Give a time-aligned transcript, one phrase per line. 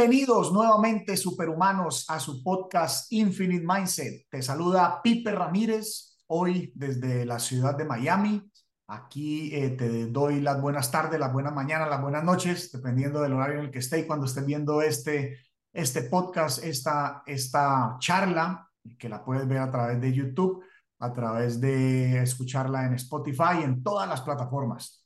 [0.00, 4.30] Bienvenidos nuevamente, superhumanos, a su podcast Infinite Mindset.
[4.30, 8.50] Te saluda Pipe Ramírez, hoy desde la ciudad de Miami.
[8.86, 13.34] Aquí eh, te doy las buenas tardes, las buenas mañanas, las buenas noches, dependiendo del
[13.34, 15.36] horario en el que esté y cuando estés viendo este,
[15.70, 20.64] este podcast, esta, esta charla, que la puedes ver a través de YouTube,
[20.98, 24.99] a través de escucharla en Spotify, en todas las plataformas.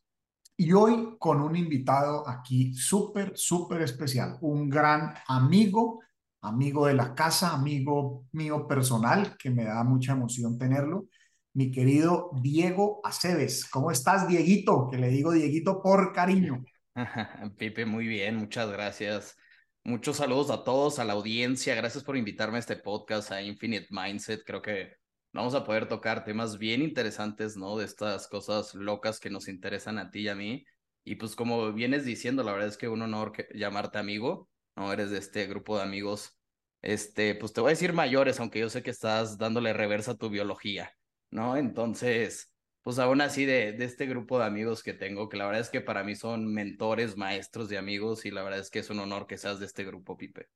[0.56, 6.00] Y hoy con un invitado aquí súper, súper especial, un gran amigo,
[6.42, 11.06] amigo de la casa, amigo mío personal, que me da mucha emoción tenerlo,
[11.54, 13.68] mi querido Diego Aceves.
[13.68, 14.88] ¿Cómo estás, Dieguito?
[14.90, 16.64] Que le digo Dieguito por cariño.
[17.58, 19.36] Pipe, muy bien, muchas gracias.
[19.82, 21.74] Muchos saludos a todos, a la audiencia.
[21.74, 24.44] Gracias por invitarme a este podcast, a Infinite Mindset.
[24.44, 24.94] Creo que
[25.34, 27.76] vamos a poder tocar temas bien interesantes, ¿no?
[27.76, 30.64] De estas cosas locas que nos interesan a ti y a mí.
[31.04, 34.92] Y pues como vienes diciendo, la verdad es que un honor llamarte amigo, ¿no?
[34.92, 36.38] Eres de este grupo de amigos,
[36.82, 40.16] este, pues te voy a decir mayores, aunque yo sé que estás dándole reversa a
[40.16, 40.92] tu biología,
[41.30, 41.56] ¿no?
[41.56, 45.62] Entonces, pues aún así de, de este grupo de amigos que tengo, que la verdad
[45.62, 48.90] es que para mí son mentores, maestros de amigos, y la verdad es que es
[48.90, 50.48] un honor que seas de este grupo, Pipe.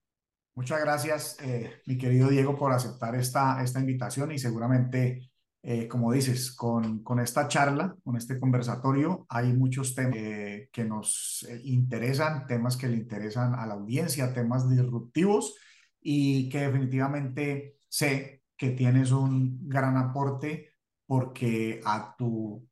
[0.59, 5.31] Muchas gracias, eh, mi querido Diego, por aceptar esta, esta invitación y seguramente,
[5.62, 11.47] eh, como dices, con, con esta charla, con este conversatorio, hay muchos temas que nos
[11.48, 15.55] eh, interesan, temas que le interesan a la audiencia, temas disruptivos
[16.00, 20.72] y que definitivamente sé que tienes un gran aporte
[21.06, 22.67] porque a tu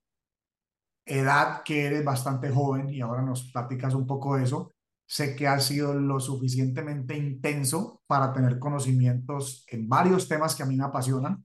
[1.05, 4.73] edad, que eres bastante joven y ahora nos platicas un poco de eso,
[5.07, 10.67] sé que ha sido lo suficientemente intenso para tener conocimientos en varios temas que a
[10.67, 11.45] mí me apasionan.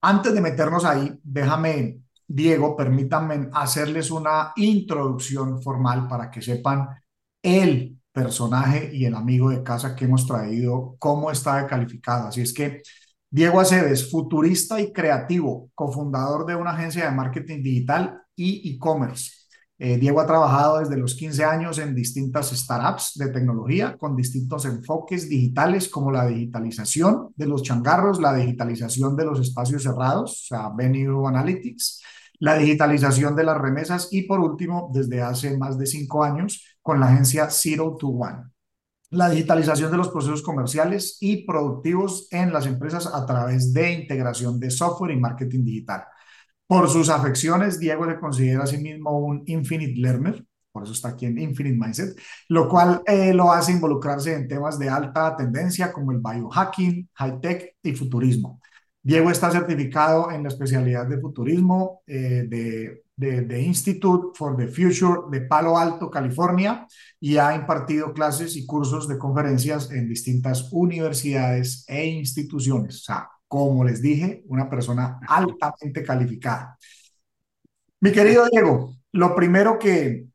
[0.00, 6.88] Antes de meternos ahí, déjame, Diego, permítanme hacerles una introducción formal para que sepan
[7.42, 12.28] el personaje y el amigo de casa que hemos traído, cómo está calificado.
[12.28, 12.82] Así es que
[13.28, 19.43] Diego Aceves, futurista y creativo, cofundador de una agencia de marketing digital y e-commerce
[19.76, 24.64] eh, Diego ha trabajado desde los 15 años en distintas startups de tecnología con distintos
[24.66, 30.46] enfoques digitales como la digitalización de los changarros, la digitalización de los espacios cerrados, o
[30.46, 32.02] sea, Venue Analytics,
[32.38, 37.00] la digitalización de las remesas y por último, desde hace más de cinco años, con
[37.00, 38.44] la agencia Zero to One,
[39.10, 44.60] la digitalización de los procesos comerciales y productivos en las empresas a través de integración
[44.60, 46.04] de software y marketing digital.
[46.66, 51.10] Por sus afecciones, Diego se considera a sí mismo un infinite learner, por eso está
[51.10, 55.92] aquí en Infinite Mindset, lo cual eh, lo hace involucrarse en temas de alta tendencia
[55.92, 58.60] como el biohacking, high tech y futurismo.
[59.00, 65.30] Diego está certificado en la especialidad de futurismo eh, de, de, Institute for the Future
[65.30, 66.86] de Palo Alto, California,
[67.20, 72.96] y ha impartido clases y cursos de conferencias en distintas universidades e instituciones.
[72.96, 76.76] O sea, como les dije, una persona altamente calificada.
[78.00, 80.26] Mi querido Diego, lo primero que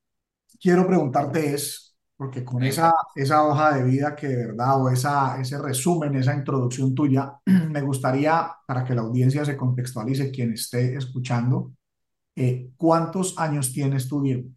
[0.59, 5.40] quiero preguntarte es, porque con esa, esa hoja de vida que de verdad, o esa,
[5.40, 10.96] ese resumen, esa introducción tuya, me gustaría, para que la audiencia se contextualice, quien esté
[10.96, 11.74] escuchando,
[12.38, 14.50] eh, ¿cuántos años tienes tú, Diego?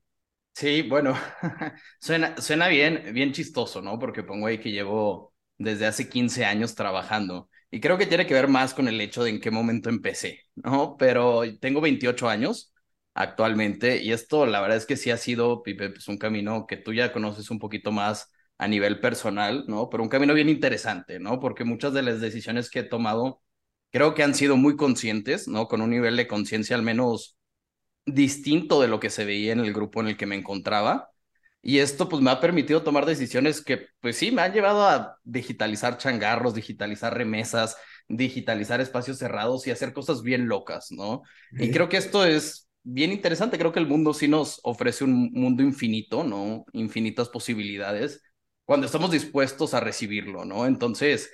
[0.55, 1.15] Sí, bueno,
[2.01, 3.99] suena, suena bien, bien chistoso, ¿no?
[3.99, 7.49] Porque pongo ahí que llevo desde hace 15 años trabajando.
[7.72, 10.43] Y creo que tiene que ver más con el hecho de en qué momento empecé,
[10.56, 10.97] ¿no?
[10.99, 12.72] Pero tengo 28 años
[13.15, 16.77] actualmente y esto la verdad es que sí ha sido, Pipe, pues un camino que
[16.77, 19.88] tú ya conoces un poquito más a nivel personal, ¿no?
[19.91, 21.41] Pero un camino bien interesante, ¿no?
[21.41, 23.43] Porque muchas de las decisiones que he tomado
[23.91, 25.69] creo que han sido muy conscientes, ¿no?
[25.69, 27.39] Con un nivel de conciencia al menos
[28.06, 31.12] distinto de lo que se veía en el grupo en el que me encontraba.
[31.62, 35.16] Y esto pues me ha permitido tomar decisiones que pues sí, me han llevado a
[35.22, 37.77] digitalizar changarros, digitalizar remesas,
[38.09, 41.22] digitalizar espacios cerrados y hacer cosas bien locas, ¿no?
[41.53, 45.31] Y creo que esto es bien interesante, creo que el mundo sí nos ofrece un
[45.33, 46.65] mundo infinito, ¿no?
[46.72, 48.21] Infinitas posibilidades
[48.65, 50.66] cuando estamos dispuestos a recibirlo, ¿no?
[50.66, 51.31] Entonces,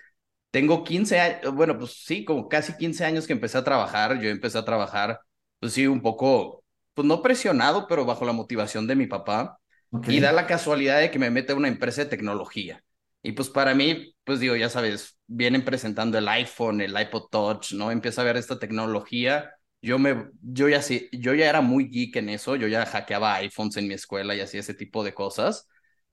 [0.51, 4.29] tengo 15 años, bueno, pues sí, como casi 15 años que empecé a trabajar, yo
[4.29, 5.21] empecé a trabajar,
[5.61, 6.65] pues sí, un poco,
[6.95, 9.59] pues no presionado, pero bajo la motivación de mi papá
[10.07, 12.83] y da la casualidad de que me mete una empresa de tecnología.
[13.23, 17.73] Y pues para mí, pues digo, ya sabes, vienen presentando el iPhone, el iPod Touch,
[17.73, 17.91] ¿no?
[17.91, 19.51] Empieza a ver esta tecnología.
[19.83, 23.37] Yo me, yo ya sí, yo ya era muy geek en eso, yo ya hackeaba
[23.37, 25.69] iPhones en mi escuela y hacía ese tipo de cosas,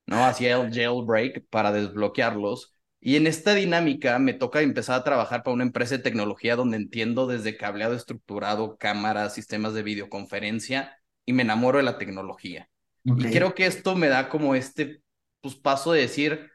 [0.06, 0.26] ¿no?
[0.26, 2.74] Hacía el jailbreak para desbloquearlos.
[3.00, 6.78] Y en esta dinámica me toca empezar a trabajar para una empresa de tecnología donde
[6.78, 12.70] entiendo desde cableado estructurado, cámaras, sistemas de videoconferencia y me enamoro de la tecnología.
[13.06, 15.02] Y creo que esto me da como este
[15.42, 16.50] pues paso de decir,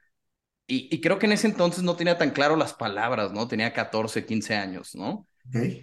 [0.67, 3.49] y, creo que en ese entonces no tenía tan claro las palabras, ¿no?
[3.49, 5.27] Tenía 14, 15 años, ¿no?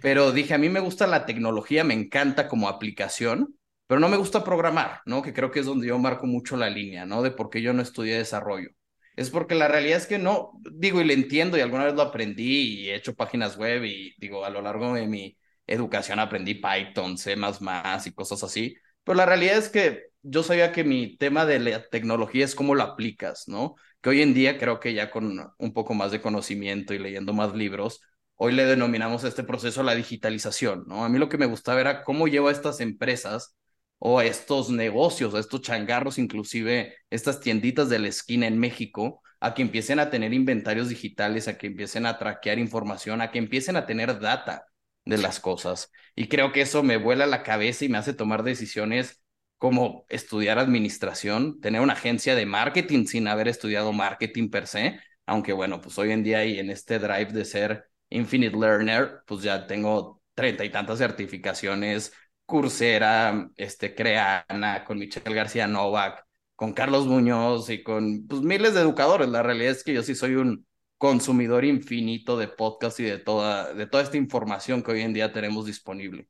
[0.00, 3.54] Pero dije, a mí me gusta la tecnología, me encanta como aplicación,
[3.86, 5.22] pero no me gusta programar, ¿no?
[5.22, 7.22] Que creo que es donde yo marco mucho la línea, ¿no?
[7.22, 8.70] De por qué yo no estudié desarrollo.
[9.16, 12.02] Es porque la realidad es que no, digo, y le entiendo, y alguna vez lo
[12.02, 15.36] aprendí y he hecho páginas web y digo, a lo largo de mi
[15.66, 18.76] educación aprendí Python, C++ y cosas así,
[19.08, 22.74] pero la realidad es que yo sabía que mi tema de la tecnología es cómo
[22.74, 23.76] lo aplicas, ¿no?
[24.02, 27.32] Que hoy en día creo que ya con un poco más de conocimiento y leyendo
[27.32, 28.02] más libros,
[28.34, 31.06] hoy le denominamos a este proceso la digitalización, ¿no?
[31.06, 33.56] A mí lo que me gustaba era cómo llevo a estas empresas
[33.98, 39.22] o a estos negocios, a estos changarros, inclusive estas tienditas de la esquina en México,
[39.40, 43.38] a que empiecen a tener inventarios digitales, a que empiecen a traquear información, a que
[43.38, 44.66] empiecen a tener data
[45.08, 45.90] de las cosas.
[46.14, 49.22] Y creo que eso me vuela la cabeza y me hace tomar decisiones
[49.56, 55.52] como estudiar administración, tener una agencia de marketing sin haber estudiado marketing per se, aunque
[55.52, 59.66] bueno, pues hoy en día y en este drive de ser Infinite Learner, pues ya
[59.66, 62.12] tengo treinta y tantas certificaciones,
[62.46, 68.80] Coursera, este, Creana, con Michelle García Novak, con Carlos Muñoz y con pues, miles de
[68.82, 69.28] educadores.
[69.28, 70.66] La realidad es que yo sí soy un
[70.98, 75.32] consumidor infinito de podcast y de toda, de toda esta información que hoy en día
[75.32, 76.28] tenemos disponible.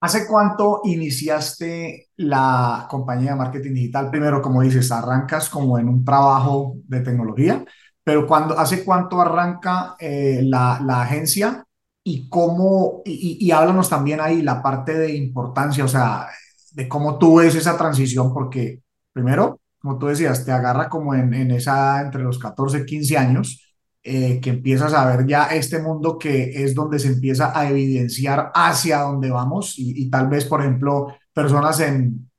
[0.00, 4.10] ¿Hace cuánto iniciaste la compañía de marketing digital?
[4.10, 7.64] Primero, como dices, arrancas como en un trabajo de tecnología,
[8.02, 11.66] pero cuando, ¿hace cuánto arranca eh, la, la, agencia
[12.02, 16.28] y cómo, y, y, háblanos también ahí la parte de importancia, o sea,
[16.72, 18.82] de cómo tú ves esa transición, porque
[19.12, 23.69] primero, como tú decías, te agarra como en, en esa, entre los 14, 15 años,
[24.02, 28.50] eh, que empiezas a ver ya este mundo que es donde se empieza a evidenciar
[28.54, 32.30] hacia dónde vamos y, tal vez, por ejemplo, personas en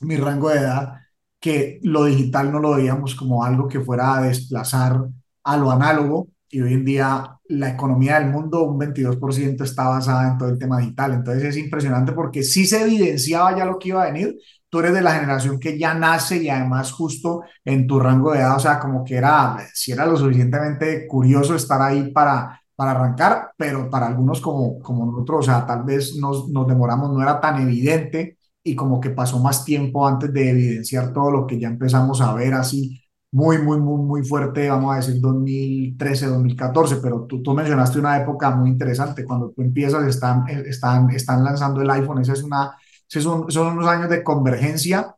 [0.00, 0.94] mi rango de edad
[1.40, 5.06] que lo digital no lo veíamos como algo que fuera a desplazar
[5.44, 10.32] a lo análogo y hoy en día la economía del mundo, un 22% está basada
[10.32, 11.12] en todo el tema digital.
[11.12, 14.36] Entonces es impresionante porque sí se evidenciaba ya lo que iba a venir,
[14.68, 18.40] tú eres de la generación que ya nace y además justo en tu rango de
[18.40, 22.92] edad, o sea, como que era, si era lo suficientemente curioso estar ahí para, para
[22.92, 27.22] arrancar, pero para algunos como, como nosotros, o sea, tal vez nos, nos demoramos, no
[27.22, 31.58] era tan evidente y como que pasó más tiempo antes de evidenciar todo lo que
[31.60, 33.00] ya empezamos a ver así
[33.36, 38.16] muy, muy, muy, muy fuerte, vamos a decir 2013, 2014, pero tú, tú mencionaste una
[38.16, 42.74] época muy interesante, cuando tú empiezas, están, están, están lanzando el iPhone, esa es una
[43.08, 45.14] son, unos años de convergencia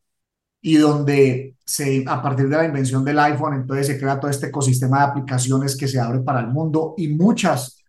[0.60, 4.48] y donde se, a partir de la invención del iPhone, entonces se crea todo este
[4.48, 7.82] ecosistema de aplicaciones que se abre para el mundo y muchas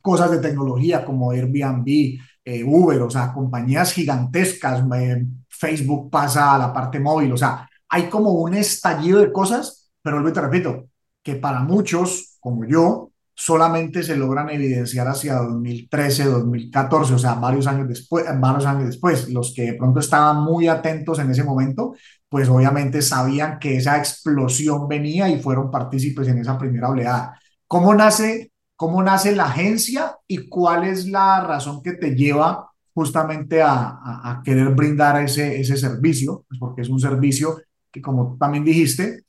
[0.00, 6.58] cosas de tecnología como Airbnb, eh, Uber, o sea, compañías gigantescas, eh, Facebook pasa a
[6.58, 10.86] la parte móvil, o sea, hay como un estallido de cosas, pero lo te repito,
[11.22, 13.09] que para muchos, como yo,
[13.40, 19.30] solamente se logran evidenciar hacia 2013, 2014, o sea, varios años después, varios años después.
[19.30, 21.94] Los que de pronto estaban muy atentos en ese momento,
[22.28, 27.40] pues obviamente sabían que esa explosión venía y fueron partícipes en esa primera oleada.
[27.66, 33.62] ¿Cómo nace, cómo nace la agencia y cuál es la razón que te lleva justamente
[33.62, 36.44] a, a, querer brindar ese, ese servicio?
[36.46, 37.56] Pues porque es un servicio
[37.90, 39.24] que, como también dijiste,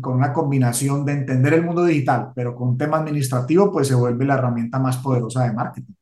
[0.00, 3.94] con una combinación de entender el mundo digital, pero con un tema administrativo, pues se
[3.94, 5.94] vuelve la herramienta más poderosa de marketing.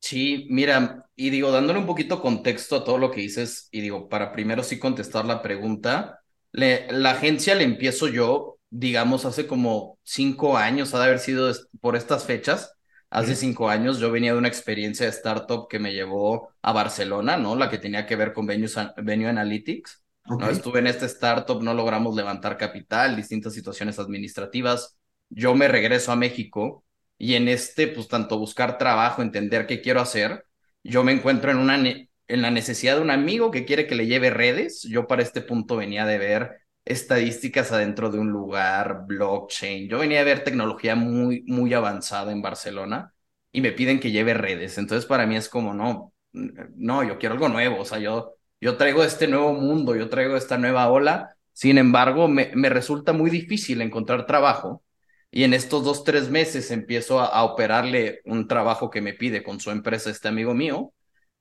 [0.00, 4.08] Sí, mira, y digo, dándole un poquito contexto a todo lo que dices, y digo,
[4.08, 6.20] para primero sí contestar la pregunta,
[6.50, 11.94] la agencia le empiezo yo, digamos, hace como cinco años, ha de haber sido por
[11.94, 12.74] estas fechas,
[13.10, 17.36] hace cinco años yo venía de una experiencia de startup que me llevó a Barcelona,
[17.36, 17.54] ¿no?
[17.56, 20.01] La que tenía que ver con Venue Analytics.
[20.26, 20.48] ¿No?
[20.48, 24.96] Estuve en este startup, no logramos levantar capital, distintas situaciones administrativas.
[25.28, 26.84] Yo me regreso a México
[27.18, 30.44] y en este, pues tanto buscar trabajo, entender qué quiero hacer,
[30.82, 34.06] yo me encuentro en, una en la necesidad de un amigo que quiere que le
[34.06, 34.82] lleve redes.
[34.82, 39.88] Yo para este punto venía de ver estadísticas adentro de un lugar, blockchain.
[39.88, 43.12] Yo venía a ver tecnología muy, muy avanzada en Barcelona
[43.52, 44.78] y me piden que lleve redes.
[44.78, 47.80] Entonces para mí es como, no, no, yo quiero algo nuevo.
[47.80, 52.28] O sea, yo yo traigo este nuevo mundo, yo traigo esta nueva ola, sin embargo,
[52.28, 54.82] me, me resulta muy difícil encontrar trabajo
[55.34, 59.60] y en estos dos, tres meses empiezo a, operarle un trabajo que me pide con
[59.60, 60.92] su empresa este amigo mío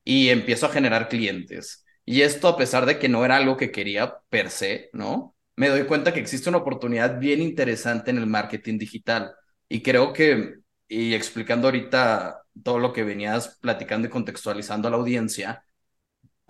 [0.03, 1.85] y empiezo a generar clientes.
[2.05, 5.35] Y esto a pesar de que no era algo que quería per se, ¿no?
[5.57, 9.33] Me doy cuenta que existe una oportunidad bien interesante en el marketing digital.
[9.67, 10.55] Y creo que,
[10.87, 15.63] y explicando ahorita todo lo que venías platicando y contextualizando a la audiencia,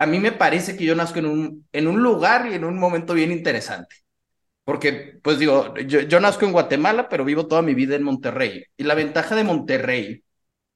[0.02, 2.76] a mí me parece que yo nazco en un, en un lugar y en un
[2.76, 3.94] momento bien interesante.
[4.64, 8.64] Porque, pues digo, yo, yo nazco en Guatemala, pero vivo toda mi vida en Monterrey.
[8.76, 10.24] Y la ventaja de Monterrey,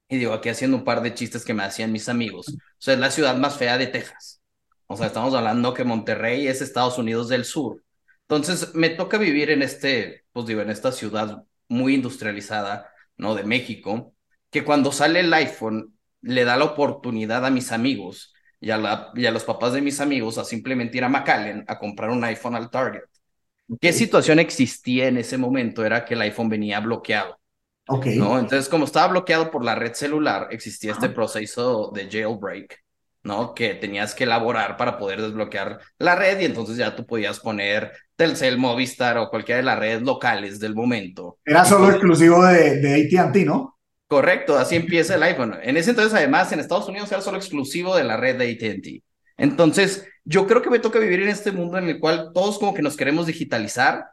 [0.09, 2.95] y digo, aquí haciendo un par de chistes que me hacían mis amigos, o sea,
[2.95, 4.42] es la ciudad más fea de Texas.
[4.87, 7.83] O sea, estamos hablando que Monterrey es Estados Unidos del Sur.
[8.28, 13.35] Entonces, me toca vivir en este, pues digo, en esta ciudad muy industrializada, ¿no?
[13.35, 14.14] De México,
[14.50, 19.10] que cuando sale el iPhone le da la oportunidad a mis amigos y a, la,
[19.14, 22.25] y a los papás de mis amigos a simplemente ir a McAllen a comprar un
[22.25, 23.02] iPhone al Target.
[23.80, 25.84] ¿Qué situación existía en ese momento?
[25.84, 27.38] Era que el iPhone venía bloqueado.
[27.88, 28.06] Ok.
[28.16, 28.38] ¿no?
[28.38, 32.82] Entonces, como estaba bloqueado por la red celular, existía este proceso de jailbreak,
[33.22, 33.54] ¿no?
[33.54, 37.92] Que tenías que elaborar para poder desbloquear la red y entonces ya tú podías poner
[38.16, 41.38] Telcel, Movistar o cualquiera de las redes locales del momento.
[41.44, 43.75] Era solo exclusivo de, de ATT, ¿no?
[44.08, 45.56] Correcto, así empieza el iPhone.
[45.62, 49.02] En ese entonces, además, en Estados Unidos era solo exclusivo de la red de ATT.
[49.36, 52.72] Entonces, yo creo que me toca vivir en este mundo en el cual todos como
[52.72, 54.04] que nos queremos digitalizar.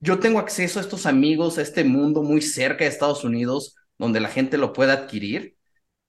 [0.00, 4.20] Yo tengo acceso a estos amigos, a este mundo muy cerca de Estados Unidos, donde
[4.20, 5.56] la gente lo puede adquirir,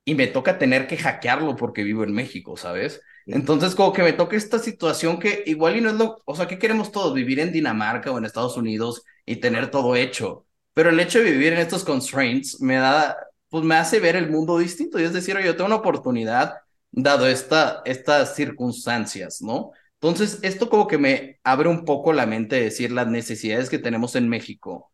[0.05, 3.01] y me toca tener que hackearlo porque vivo en México, ¿sabes?
[3.27, 6.47] Entonces, como que me toca esta situación que igual y no es lo, o sea,
[6.47, 7.13] ¿qué queremos todos?
[7.13, 10.45] Vivir en Dinamarca o en Estados Unidos y tener todo hecho.
[10.73, 13.17] Pero el hecho de vivir en estos constraints me da,
[13.49, 14.99] pues me hace ver el mundo distinto.
[14.99, 16.55] Y es decir, yo tengo una oportunidad
[16.91, 19.71] dado esta, estas circunstancias, ¿no?
[19.95, 23.79] Entonces, esto como que me abre un poco la mente de decir las necesidades que
[23.79, 24.91] tenemos en México.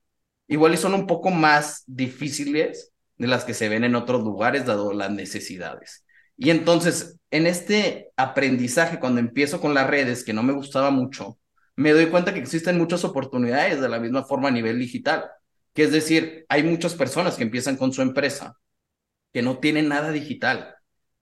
[0.47, 4.65] Igual y son un poco más difíciles de las que se ven en otros lugares,
[4.65, 6.05] dado las necesidades.
[6.37, 11.37] Y entonces, en este aprendizaje, cuando empiezo con las redes, que no me gustaba mucho,
[11.75, 15.25] me doy cuenta que existen muchas oportunidades de la misma forma a nivel digital.
[15.79, 18.57] Que es decir, hay muchas personas que empiezan con su empresa
[19.31, 20.75] que no tienen nada digital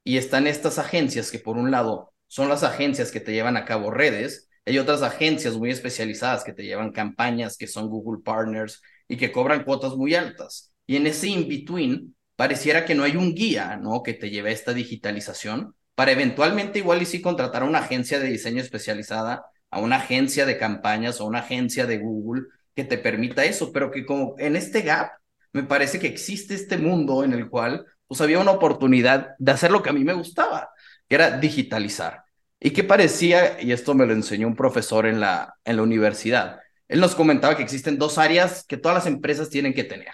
[0.04, 3.66] y están estas agencias que por un lado son las agencias que te llevan a
[3.66, 8.82] cabo redes, hay otras agencias muy especializadas que te llevan campañas que son Google Partners
[9.08, 10.74] y que cobran cuotas muy altas.
[10.88, 14.02] Y en ese in-between pareciera que no hay un guía, ¿no?
[14.02, 18.20] Que te lleve a esta digitalización para eventualmente igual y sí contratar a una agencia
[18.20, 22.46] de diseño especializada, a una agencia de campañas o una agencia de Google
[22.78, 25.14] que te permita eso, pero que como en este gap
[25.52, 29.72] me parece que existe este mundo en el cual pues había una oportunidad de hacer
[29.72, 30.70] lo que a mí me gustaba,
[31.10, 32.24] que era digitalizar.
[32.60, 33.60] ¿Y qué parecía?
[33.60, 36.60] Y esto me lo enseñó un profesor en la, en la universidad.
[36.88, 40.14] Él nos comentaba que existen dos áreas que todas las empresas tienen que tener,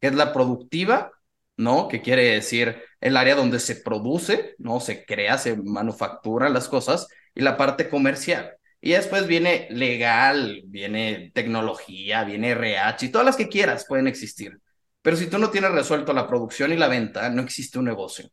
[0.00, 1.10] que es la productiva,
[1.56, 1.88] ¿no?
[1.88, 4.78] Que quiere decir el área donde se produce, ¿no?
[4.78, 8.52] Se crea, se manufactura las cosas, y la parte comercial.
[8.86, 14.60] Y después viene legal, viene tecnología, viene RH y todas las que quieras pueden existir.
[15.00, 18.28] Pero si tú no tienes resuelto la producción y la venta, no existe un negocio.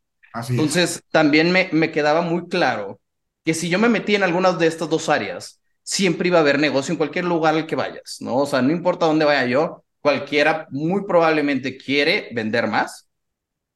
[0.50, 3.00] Entonces, también me, me quedaba muy claro
[3.46, 6.58] que si yo me metí en algunas de estas dos áreas, siempre iba a haber
[6.58, 8.36] negocio en cualquier lugar al que vayas, ¿no?
[8.36, 13.08] O sea, no importa dónde vaya yo, cualquiera muy probablemente quiere vender más,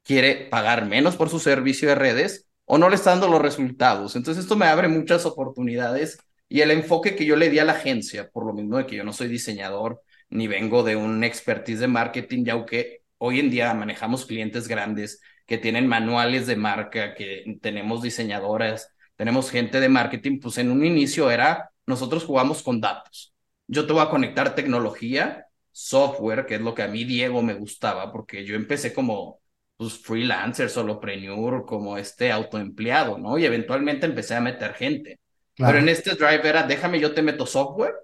[0.03, 4.15] quiere pagar menos por su servicio de redes o no le está dando los resultados.
[4.15, 6.19] Entonces, esto me abre muchas oportunidades
[6.49, 8.97] y el enfoque que yo le di a la agencia, por lo mismo de que
[8.97, 13.51] yo no soy diseñador, ni vengo de un expertise de marketing, ya aunque hoy en
[13.51, 19.89] día manejamos clientes grandes que tienen manuales de marca, que tenemos diseñadoras, tenemos gente de
[19.89, 23.35] marketing, pues en un inicio era, nosotros jugamos con datos.
[23.67, 27.55] Yo te voy a conectar tecnología, software, que es lo que a mí, Diego, me
[27.55, 29.41] gustaba, porque yo empecé como
[29.77, 33.39] pues, freelancer, solopreneur, como este autoempleado, ¿no?
[33.39, 35.21] Y eventualmente empecé a meter gente.
[35.57, 37.95] Pero en este drive era, déjame, yo te meto software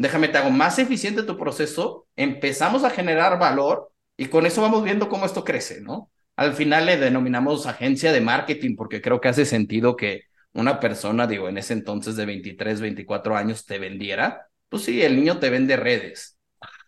[0.00, 4.82] déjame, te hago más eficiente tu proceso, empezamos a generar valor y con eso vamos
[4.82, 6.10] viendo cómo esto crece, ¿no?
[6.36, 10.22] Al final le denominamos agencia de marketing porque creo que hace sentido que
[10.54, 14.48] una persona, digo, en ese entonces de 23, 24 años te vendiera.
[14.70, 16.38] Pues sí, el niño te vende redes.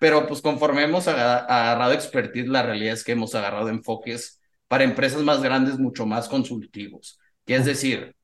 [0.01, 5.21] Pero pues conforme hemos agarrado expertise, la realidad es que hemos agarrado enfoques para empresas
[5.21, 7.21] más grandes, mucho más consultivos.
[7.45, 8.17] Que es decir,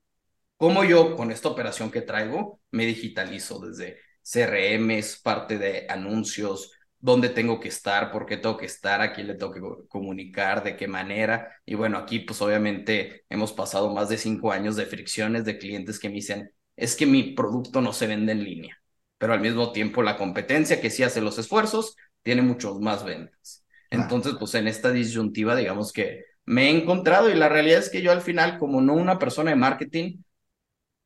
[0.58, 6.72] cómo yo con esta operación que traigo me digitalizo desde CRM, es parte de anuncios,
[6.98, 10.62] dónde tengo que estar, por qué tengo que estar, a quién le tengo que comunicar,
[10.62, 11.50] de qué manera.
[11.64, 15.98] Y bueno, aquí pues obviamente hemos pasado más de cinco años de fricciones de clientes
[15.98, 18.82] que me dicen, es que mi producto no se vende en línea,
[19.16, 23.64] pero al mismo tiempo la competencia que sí hace los esfuerzos tiene muchos más ventas.
[23.90, 28.02] Entonces, pues en esta disyuntiva, digamos que me he encontrado y la realidad es que
[28.02, 30.18] yo al final, como no una persona de marketing,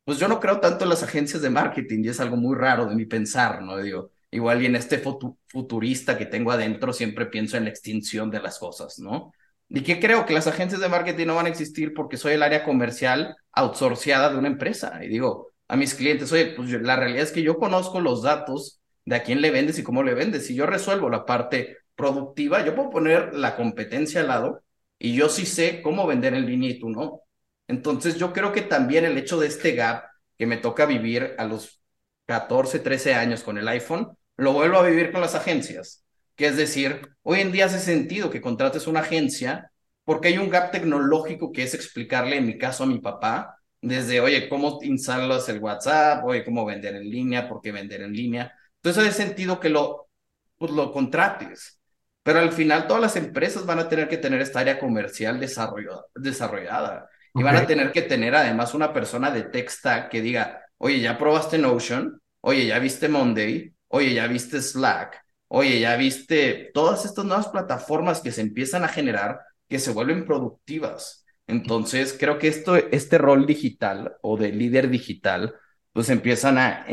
[0.03, 2.85] pues yo no creo tanto en las agencias de marketing y es algo muy raro
[2.85, 3.77] de mi pensar, ¿no?
[3.77, 4.99] Digo, igual y en este
[5.47, 9.31] futurista que tengo adentro siempre pienso en la extinción de las cosas, ¿no?
[9.69, 12.43] Y que creo que las agencias de marketing no van a existir porque soy el
[12.43, 14.99] área comercial outsourciada de una empresa.
[15.03, 18.81] Y digo a mis clientes, oye, pues la realidad es que yo conozco los datos
[19.05, 20.45] de a quién le vendes y cómo le vendes.
[20.47, 24.63] Si yo resuelvo la parte productiva, yo puedo poner la competencia al lado
[24.99, 27.22] y yo sí sé cómo vender en línea tú no.
[27.67, 30.05] Entonces yo creo que también el hecho de este gap
[30.37, 31.81] que me toca vivir a los
[32.25, 36.03] 14, 13 años con el iPhone, lo vuelvo a vivir con las agencias.
[36.35, 39.71] Que es decir, hoy en día hace sentido que contrates una agencia
[40.03, 44.19] porque hay un gap tecnológico que es explicarle, en mi caso, a mi papá, desde,
[44.19, 48.53] oye, cómo instalas el WhatsApp, oye, cómo vender en línea, por qué vender en línea.
[48.77, 50.09] Entonces, hace sentido que lo,
[50.57, 51.79] pues, lo contrates.
[52.23, 57.09] Pero al final todas las empresas van a tener que tener esta área comercial desarrollada.
[57.33, 60.99] Y van a tener que tener además una persona de tech stack que diga, oye,
[60.99, 67.05] ya probaste Notion, oye, ya viste Monday, oye, ya viste Slack, oye, ya viste todas
[67.05, 71.25] estas nuevas plataformas que se empiezan a generar que se vuelven productivas.
[71.47, 75.55] Entonces, creo que esto, este rol digital o de líder digital,
[75.91, 76.85] pues empiezan a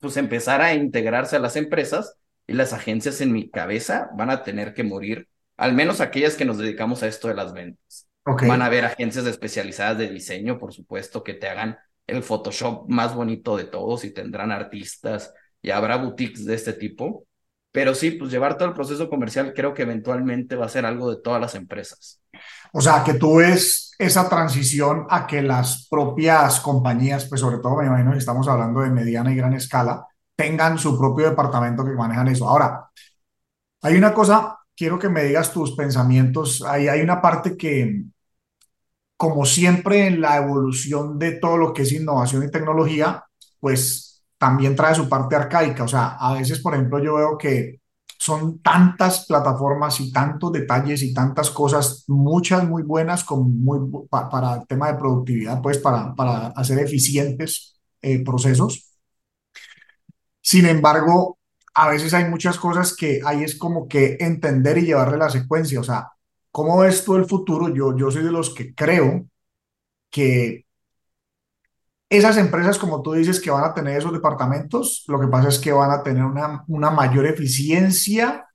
[0.00, 4.42] pues empezar a integrarse a las empresas y las agencias en mi cabeza van a
[4.42, 8.05] tener que morir, al menos aquellas que nos dedicamos a esto de las ventas.
[8.26, 13.14] Van a haber agencias especializadas de diseño, por supuesto, que te hagan el Photoshop más
[13.14, 17.24] bonito de todos y tendrán artistas y habrá boutiques de este tipo.
[17.70, 21.10] Pero sí, pues llevar todo el proceso comercial creo que eventualmente va a ser algo
[21.10, 22.20] de todas las empresas.
[22.72, 27.76] O sea, que tú ves esa transición a que las propias compañías, pues sobre todo
[27.76, 31.92] me imagino que estamos hablando de mediana y gran escala, tengan su propio departamento que
[31.92, 32.48] manejan eso.
[32.48, 32.90] Ahora,
[33.82, 36.62] hay una cosa, quiero que me digas tus pensamientos.
[36.62, 38.04] Hay, hay una parte que,
[39.16, 43.24] como siempre en la evolución de todo lo que es innovación y tecnología,
[43.60, 45.84] pues también trae su parte arcaica.
[45.84, 47.80] O sea, a veces, por ejemplo, yo veo que
[48.18, 53.78] son tantas plataformas y tantos detalles y tantas cosas, muchas muy buenas con muy,
[54.10, 58.92] para el tema de productividad, pues para, para hacer eficientes eh, procesos.
[60.40, 61.38] Sin embargo,
[61.74, 65.80] a veces hay muchas cosas que ahí es como que entender y llevarle la secuencia.
[65.80, 66.08] O sea,
[66.56, 67.68] ¿Cómo ves tú el futuro?
[67.68, 69.26] Yo, yo soy de los que creo
[70.10, 70.64] que
[72.08, 75.58] esas empresas, como tú dices, que van a tener esos departamentos, lo que pasa es
[75.58, 78.46] que van a tener una, una mayor eficiencia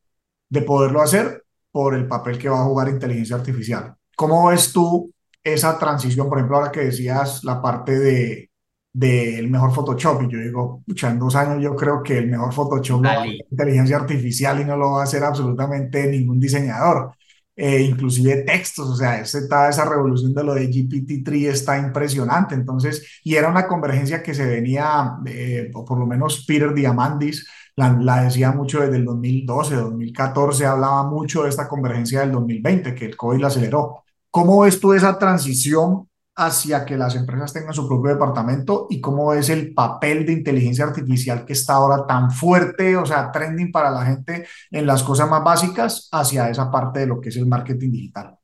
[0.49, 3.93] de poderlo hacer por el papel que va a jugar inteligencia artificial.
[4.15, 6.27] ¿Cómo ves tú esa transición?
[6.27, 8.49] Por ejemplo, ahora que decías la parte de
[8.93, 12.51] del mejor Photoshop y yo digo, pucha, en dos años yo creo que el mejor
[12.51, 17.13] Photoshop lo va a inteligencia artificial y no lo va a hacer absolutamente ningún diseñador
[17.55, 23.21] eh, inclusive textos, o sea, esta, esa revolución de lo de GPT-3 está impresionante, entonces,
[23.23, 27.97] y era una convergencia que se venía, eh, o por lo menos Peter Diamandis la,
[27.99, 33.05] la, decía mucho desde el 2012, 2014, hablaba mucho de esta convergencia del 2020, que
[33.05, 34.03] el COVID la aceleró.
[34.29, 36.07] ¿Cómo ves tú esa transición
[36.45, 40.85] hacia que las empresas tengan su propio departamento y cómo es el papel de inteligencia
[40.85, 45.29] artificial que está ahora tan fuerte, o sea, trending para la gente en las cosas
[45.29, 48.37] más básicas hacia esa parte de lo que es el marketing digital.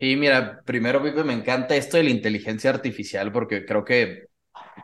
[0.00, 4.26] Y mira, primero, Vive, me encanta esto de la inteligencia artificial porque creo que,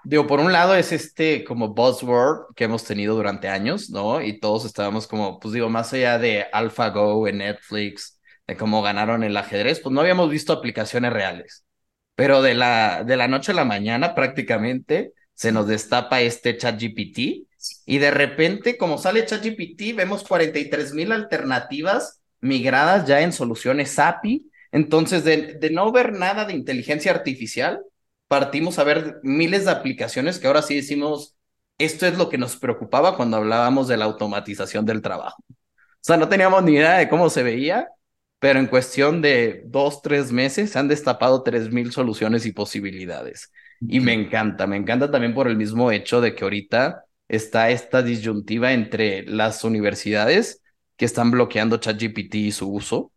[0.04, 4.20] digo, por un lado es este como buzzword que hemos tenido durante años, ¿no?
[4.20, 9.22] Y todos estábamos como, pues digo, más allá de AlphaGo en Netflix, de cómo ganaron
[9.24, 11.63] el ajedrez, pues no habíamos visto aplicaciones reales.
[12.14, 17.48] Pero de la, de la noche a la mañana prácticamente se nos destapa este ChatGPT
[17.86, 24.50] y de repente, como sale ChatGPT, vemos 43 mil alternativas migradas ya en soluciones API.
[24.70, 27.80] Entonces, de, de no ver nada de inteligencia artificial,
[28.28, 31.36] partimos a ver miles de aplicaciones que ahora sí decimos,
[31.78, 35.42] esto es lo que nos preocupaba cuando hablábamos de la automatización del trabajo.
[35.48, 35.54] O
[36.06, 37.88] sea, no teníamos ni idea de cómo se veía
[38.44, 43.50] pero en cuestión de dos, tres meses se han destapado tres mil soluciones y posibilidades.
[43.80, 48.02] Y me encanta, me encanta también por el mismo hecho de que ahorita está esta
[48.02, 50.62] disyuntiva entre las universidades
[50.98, 53.12] que están bloqueando ChatGPT y su uso,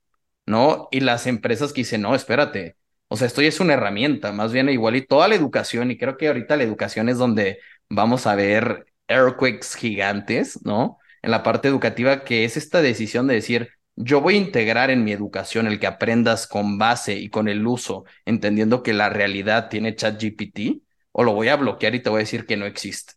[0.45, 0.87] ¿no?
[0.91, 2.77] Y las empresas que dicen, no, espérate,
[3.09, 5.97] o sea, esto ya es una herramienta, más bien igual y toda la educación, y
[5.97, 7.59] creo que ahorita la educación es donde
[7.89, 10.99] vamos a ver earthquakes gigantes, ¿no?
[11.21, 15.03] En la parte educativa, que es esta decisión de decir, yo voy a integrar en
[15.03, 19.69] mi educación el que aprendas con base y con el uso, entendiendo que la realidad
[19.69, 23.13] tiene ChatGPT, o lo voy a bloquear y te voy a decir que no existe.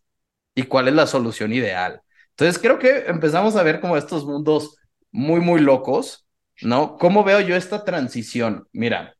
[0.55, 2.01] ¿Y cuál es la solución ideal?
[2.31, 4.77] Entonces creo que empezamos a ver como estos mundos
[5.11, 6.25] muy, muy locos,
[6.61, 6.97] ¿no?
[6.97, 8.67] ¿Cómo veo yo esta transición?
[8.73, 9.15] Mira,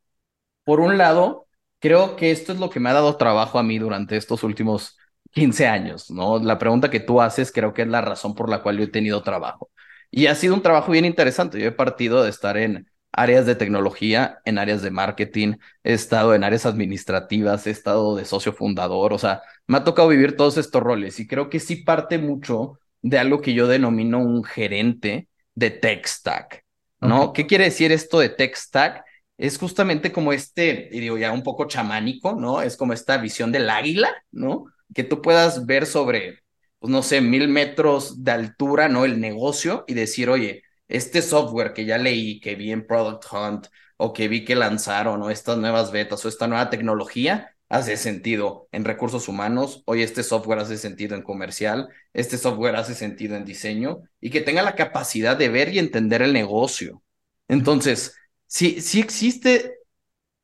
[0.63, 1.47] por un lado,
[1.79, 4.97] creo que esto es lo que me ha dado trabajo a mí durante estos últimos
[5.31, 6.39] 15 años, ¿no?
[6.39, 8.87] La pregunta que tú haces creo que es la razón por la cual yo he
[8.87, 9.69] tenido trabajo.
[10.11, 11.59] Y ha sido un trabajo bien interesante.
[11.59, 16.33] Yo he partido de estar en áreas de tecnología, en áreas de marketing, he estado
[16.33, 20.57] en áreas administrativas, he estado de socio fundador, o sea, me ha tocado vivir todos
[20.57, 25.27] estos roles y creo que sí parte mucho de algo que yo denomino un gerente
[25.55, 26.63] de tech stack,
[27.01, 27.33] ¿no?
[27.33, 29.03] ¿Qué quiere decir esto de tech stack?
[29.37, 32.61] Es justamente como este, y digo ya un poco chamánico, ¿no?
[32.61, 34.65] Es como esta visión del águila, ¿no?
[34.93, 36.43] Que tú puedas ver sobre,
[36.81, 39.05] pues no sé, mil metros de altura, ¿no?
[39.05, 43.67] El negocio y decir, oye, este software que ya leí, que vi en Product Hunt
[43.97, 48.67] o que vi que lanzaron o estas nuevas betas o esta nueva tecnología, hace sentido
[48.71, 53.45] en recursos humanos, hoy este software hace sentido en comercial, este software hace sentido en
[53.45, 57.03] diseño y que tenga la capacidad de ver y entender el negocio.
[57.47, 58.15] Entonces,
[58.47, 59.75] sí, sí existe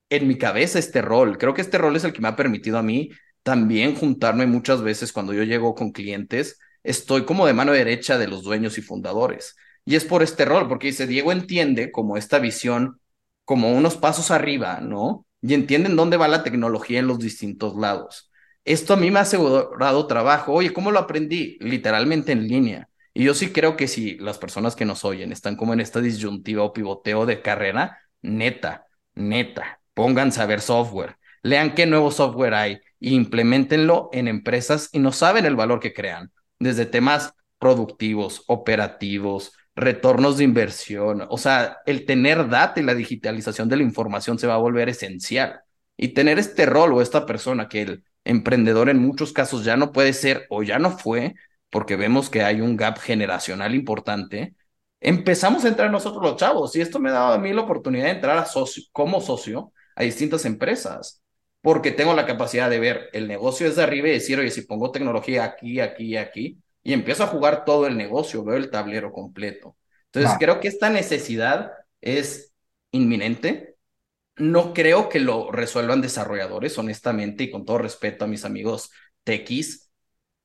[0.09, 1.39] en mi cabeza este rol.
[1.39, 3.09] Creo que este rol es el que me ha permitido a mí
[3.47, 8.27] también juntarme muchas veces cuando yo llego con clientes, estoy como de mano derecha de
[8.27, 9.55] los dueños y fundadores.
[9.85, 12.99] Y es por este rol, porque dice, Diego entiende como esta visión
[13.45, 15.25] como unos pasos arriba, ¿no?
[15.41, 18.29] Y entienden dónde va la tecnología en los distintos lados.
[18.65, 20.51] Esto a mí me ha asegurado trabajo.
[20.51, 21.57] Oye, ¿cómo lo aprendí?
[21.61, 22.89] Literalmente en línea.
[23.13, 26.01] Y yo sí creo que si las personas que nos oyen están como en esta
[26.01, 32.53] disyuntiva o pivoteo de carrera, neta, neta, pónganse a ver software, lean qué nuevo software
[32.53, 38.43] hay e implementenlo en empresas y no saben el valor que crean, desde temas productivos,
[38.47, 41.25] operativos, retornos de inversión.
[41.29, 44.89] O sea, el tener data y la digitalización de la información se va a volver
[44.89, 45.61] esencial.
[45.95, 49.91] Y tener este rol o esta persona que el emprendedor en muchos casos ya no
[49.91, 51.35] puede ser o ya no fue,
[51.69, 54.55] porque vemos que hay un gap generacional importante,
[54.99, 56.75] empezamos a entrar nosotros los chavos.
[56.75, 58.47] Y esto me ha dado a mí la oportunidad de entrar a
[58.91, 61.21] como socio a distintas empresas,
[61.61, 64.91] porque tengo la capacidad de ver el negocio desde arriba y decir, oye, si pongo
[64.91, 69.11] tecnología aquí, aquí y aquí, y empiezo a jugar todo el negocio, veo el tablero
[69.11, 69.75] completo.
[70.05, 72.53] Entonces, creo que esta necesidad es
[72.91, 73.75] inminente.
[74.37, 78.91] No creo que lo resuelvan desarrolladores, honestamente, y con todo respeto a mis amigos
[79.23, 79.91] techies.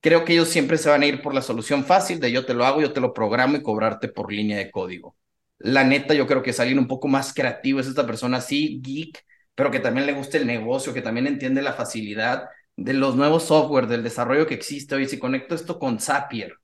[0.00, 2.54] Creo que ellos siempre se van a ir por la solución fácil de yo te
[2.54, 5.16] lo hago, yo te lo programo y cobrarte por línea de código.
[5.58, 8.80] La neta, yo creo que es alguien un poco más creativo, es esta persona así,
[8.82, 13.16] geek, pero que también le gusta el negocio, que también entiende la facilidad de los
[13.16, 16.54] nuevos software, del desarrollo que existe hoy, si conecto esto con Zapier,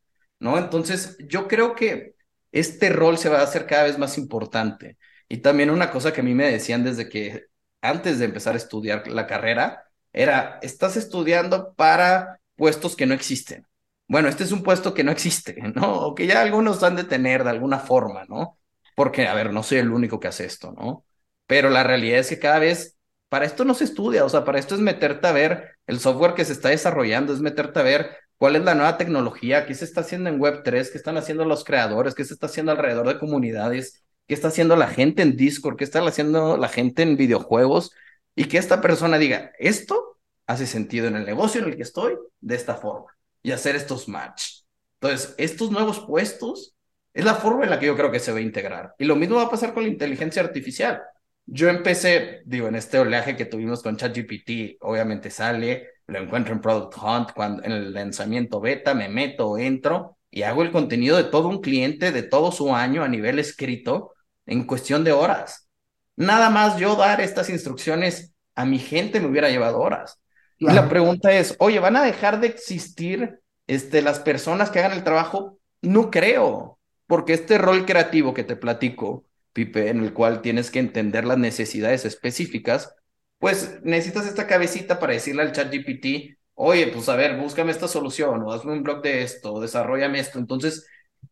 [0.40, 0.58] ¿no?
[0.58, 2.14] Entonces, yo creo que
[2.52, 4.96] este rol se va a hacer cada vez más importante.
[5.28, 7.46] Y también una cosa que a mí me decían desde que
[7.82, 13.66] antes de empezar a estudiar la carrera era, estás estudiando para puestos que no existen.
[14.08, 16.06] Bueno, este es un puesto que no existe, ¿no?
[16.06, 18.58] O que ya algunos han de tener de alguna forma, ¿no?
[18.94, 21.04] Porque, a ver, no soy el único que hace esto, ¿no?
[21.48, 24.58] Pero la realidad es que cada vez para esto no se estudia, o sea, para
[24.58, 28.16] esto es meterte a ver el software que se está desarrollando, es meterte a ver
[28.36, 31.64] cuál es la nueva tecnología, qué se está haciendo en Web3, qué están haciendo los
[31.64, 35.76] creadores, qué se está haciendo alrededor de comunidades, qué está haciendo la gente en Discord,
[35.76, 37.92] qué está haciendo la gente en videojuegos,
[38.34, 42.14] y que esta persona diga, esto hace sentido en el negocio en el que estoy
[42.40, 44.64] de esta forma, y hacer estos match.
[45.00, 46.74] Entonces, estos nuevos puestos
[47.14, 48.94] es la forma en la que yo creo que se va a integrar.
[48.98, 51.02] Y lo mismo va a pasar con la inteligencia artificial.
[51.50, 56.60] Yo empecé, digo, en este oleaje que tuvimos con ChatGPT, obviamente sale, lo encuentro en
[56.60, 61.24] Product Hunt, cuando en el lanzamiento beta me meto, entro y hago el contenido de
[61.24, 64.12] todo un cliente de todo su año a nivel escrito
[64.44, 65.70] en cuestión de horas.
[66.16, 70.20] Nada más yo dar estas instrucciones a mi gente me hubiera llevado horas.
[70.58, 74.92] Y la pregunta es, oye, ¿van a dejar de existir este, las personas que hagan
[74.92, 75.58] el trabajo?
[75.80, 79.24] No creo, porque este rol creativo que te platico,
[79.58, 82.94] Pipe, en el cual tienes que entender las necesidades específicas,
[83.38, 87.88] pues necesitas esta cabecita para decirle al chat GPT, oye, pues a ver, búscame esta
[87.88, 90.38] solución, o hazme un blog de esto, o desarrollame esto.
[90.38, 90.86] Entonces,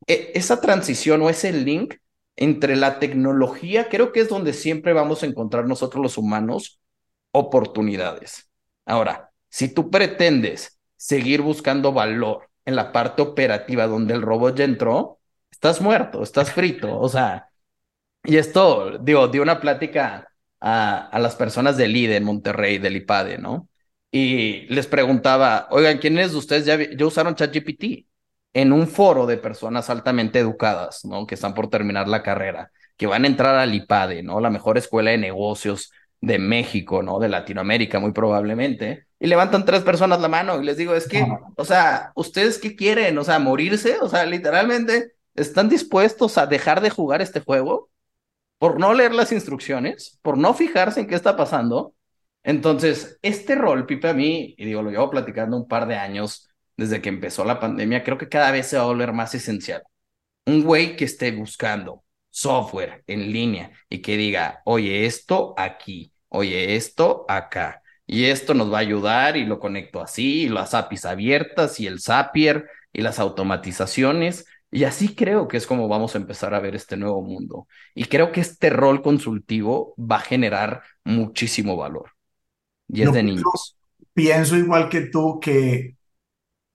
[0.06, 1.94] e, esa transición o ese link
[2.36, 6.80] entre la tecnología, creo que es donde siempre vamos a encontrar nosotros los humanos
[7.32, 8.50] oportunidades.
[8.84, 14.64] Ahora, si tú pretendes seguir buscando valor en la parte operativa donde el robot ya
[14.64, 15.18] entró,
[15.50, 17.48] estás muerto, estás frito, o sea,
[18.26, 20.28] y esto, digo, di una plática
[20.60, 23.68] a, a las personas del IDE en Monterrey, del IPADE, ¿no?
[24.10, 28.06] Y les preguntaba, oigan, ¿quiénes de ustedes ya, ya usaron ChatGPT?
[28.54, 31.26] En un foro de personas altamente educadas, ¿no?
[31.26, 34.40] Que están por terminar la carrera, que van a entrar al IPADE, ¿no?
[34.40, 37.18] La mejor escuela de negocios de México, ¿no?
[37.18, 39.06] De Latinoamérica, muy probablemente.
[39.20, 42.74] Y levantan tres personas la mano y les digo, es que, o sea, ¿ustedes qué
[42.74, 43.16] quieren?
[43.18, 47.90] O sea, morirse, o sea, literalmente, ¿están dispuestos a dejar de jugar este juego?
[48.58, 51.94] Por no leer las instrucciones, por no fijarse en qué está pasando.
[52.42, 56.48] Entonces, este rol, Pipe, a mí, y digo, lo llevo platicando un par de años
[56.76, 59.82] desde que empezó la pandemia, creo que cada vez se va a volver más esencial.
[60.46, 66.76] Un güey que esté buscando software en línea y que diga, oye, esto aquí, oye,
[66.76, 71.06] esto acá, y esto nos va a ayudar y lo conecto así, y las APIs
[71.06, 74.46] abiertas y el Zapier y las automatizaciones.
[74.76, 77.66] Y así creo que es como vamos a empezar a ver este nuevo mundo.
[77.94, 82.10] Y creo que este rol consultivo va a generar muchísimo valor.
[82.86, 83.78] Y es de niños.
[84.12, 85.96] Pienso igual que tú que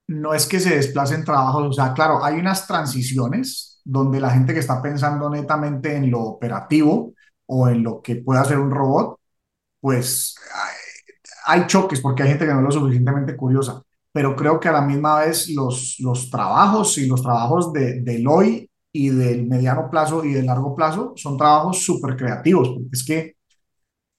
[0.08, 4.56] no es que se desplacen trabajos, o sea, claro, hay unas transiciones donde la gente
[4.56, 7.14] que está pensando netamente en lo operativo
[7.46, 9.20] o en lo que puede hacer un robot,
[9.80, 10.36] pues
[11.46, 14.74] hay, choques porque hay gente que no es lo suficientemente curiosa, pero creo que a
[14.74, 19.90] la misma vez los, los trabajos y los trabajos de, del hoy y del mediano
[19.90, 23.36] plazo y del largo plazo son trabajos súper creativos, porque es que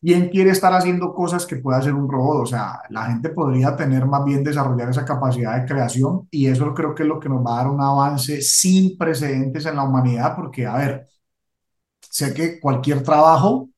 [0.01, 2.43] ¿Quién quiere estar haciendo cosas que pueda hacer un robot?
[2.43, 6.75] O sea, la gente podría tener más bien desarrollar esa capacidad de creación y eso
[6.75, 9.85] creo que es lo que nos va a dar un avance sin precedentes en la
[9.85, 11.07] humanidad, porque, a ver,
[12.01, 13.71] sé que cualquier trabajo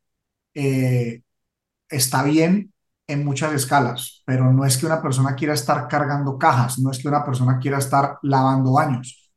[0.54, 1.22] eh,
[1.90, 2.73] está bien
[3.06, 6.98] en muchas escalas, pero no es que una persona quiera estar cargando cajas, no es
[6.98, 9.30] que una persona quiera estar lavando baños.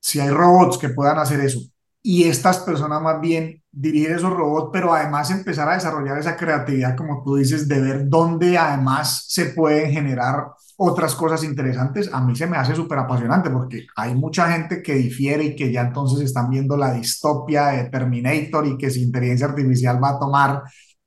[0.00, 1.60] Si hay robots que puedan hacer eso
[2.02, 6.96] y estas personas más bien dirigir esos robots, pero además empezar a desarrollar esa creatividad,
[6.96, 12.34] como tú dices, de ver dónde además se pueden generar otras cosas interesantes, a mí
[12.34, 16.20] se me hace súper apasionante porque hay mucha gente que difiere y que ya entonces
[16.24, 20.62] están viendo la distopia de Terminator y que si inteligencia artificial va a tomar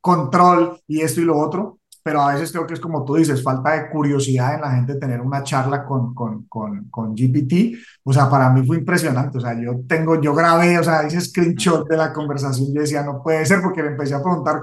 [0.05, 3.41] control y esto y lo otro pero a veces creo que es como tú dices,
[3.41, 7.79] falta de curiosidad en la gente tener una charla con, con, con, con GPT.
[8.03, 9.39] O sea, para mí fue impresionante.
[9.39, 12.71] O sea, yo tengo, yo grabé, o sea, ese screenshot de la conversación.
[12.75, 14.61] Yo decía, no puede ser, porque le empecé a preguntar,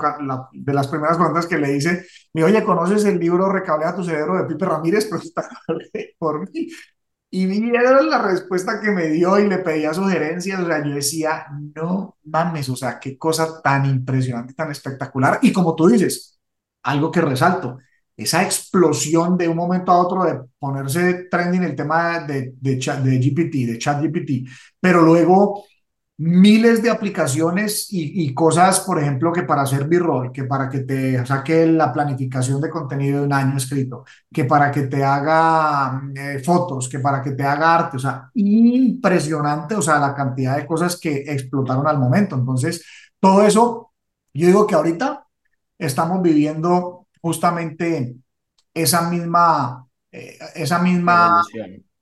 [0.52, 4.36] de las primeras preguntas que le hice, me oye, ¿conoces el libro Recablea tu cerebro
[4.36, 5.06] de Pipe Ramírez?
[5.10, 5.48] Pero está
[6.20, 6.68] por mí.
[7.34, 10.60] Y vieron la respuesta que me dio y le pedía sugerencias.
[10.60, 15.38] O sea, yo decía, no mames, o sea, qué cosa tan impresionante, tan espectacular.
[15.42, 16.38] Y como tú dices,
[16.82, 17.78] algo que resalto,
[18.16, 23.18] esa explosión de un momento a otro de ponerse trending el tema de, de, de
[23.18, 24.44] GPT, de chat GPT,
[24.78, 25.64] pero luego
[26.22, 31.26] miles de aplicaciones y, cosas, por ejemplo, que para hacer b-roll, que para que te
[31.26, 36.40] saque la planificación de contenido de un año escrito, que para que te haga eh,
[36.44, 40.66] fotos, que para que te haga arte, o sea, impresionante, o sea, la cantidad de
[40.66, 42.36] cosas que explotaron al momento.
[42.36, 42.84] Entonces,
[43.18, 43.92] todo eso,
[44.32, 45.26] yo digo que ahorita
[45.76, 48.14] estamos viviendo justamente
[48.72, 51.42] esa misma, eh, esa misma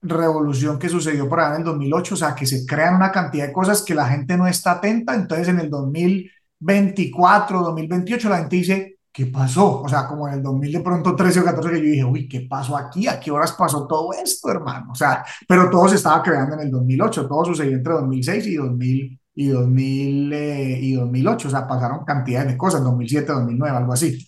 [0.02, 0.78] revolución.
[0.78, 3.52] que sucedió por allá en el 2008, o sea, que se crean una cantidad de
[3.52, 8.98] cosas que la gente no está atenta, entonces en el 2024, 2028 la gente dice,
[9.12, 9.82] ¿qué pasó?
[9.82, 12.28] O sea, como en el 2000 de pronto 13 o 14 que yo dije, uy,
[12.28, 13.06] ¿qué pasó aquí?
[13.08, 14.92] ¿A qué horas pasó todo esto, hermano?
[14.92, 18.54] O sea, pero todo se estaba creando en el 2008, todo sucedió entre 2006 y
[18.56, 23.92] 2000 y, 2000, eh, y 2008, o sea, pasaron cantidades de cosas, 2007, 2009, algo
[23.92, 24.18] así.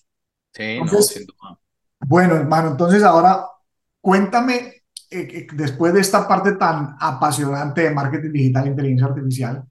[0.52, 1.58] Sí, no, sin duda.
[2.00, 3.46] Bueno, hermano, entonces ahora
[4.00, 4.81] cuéntame,
[5.12, 9.64] eh, después de esta parte tan apasionante de marketing digital e inteligencia artificial,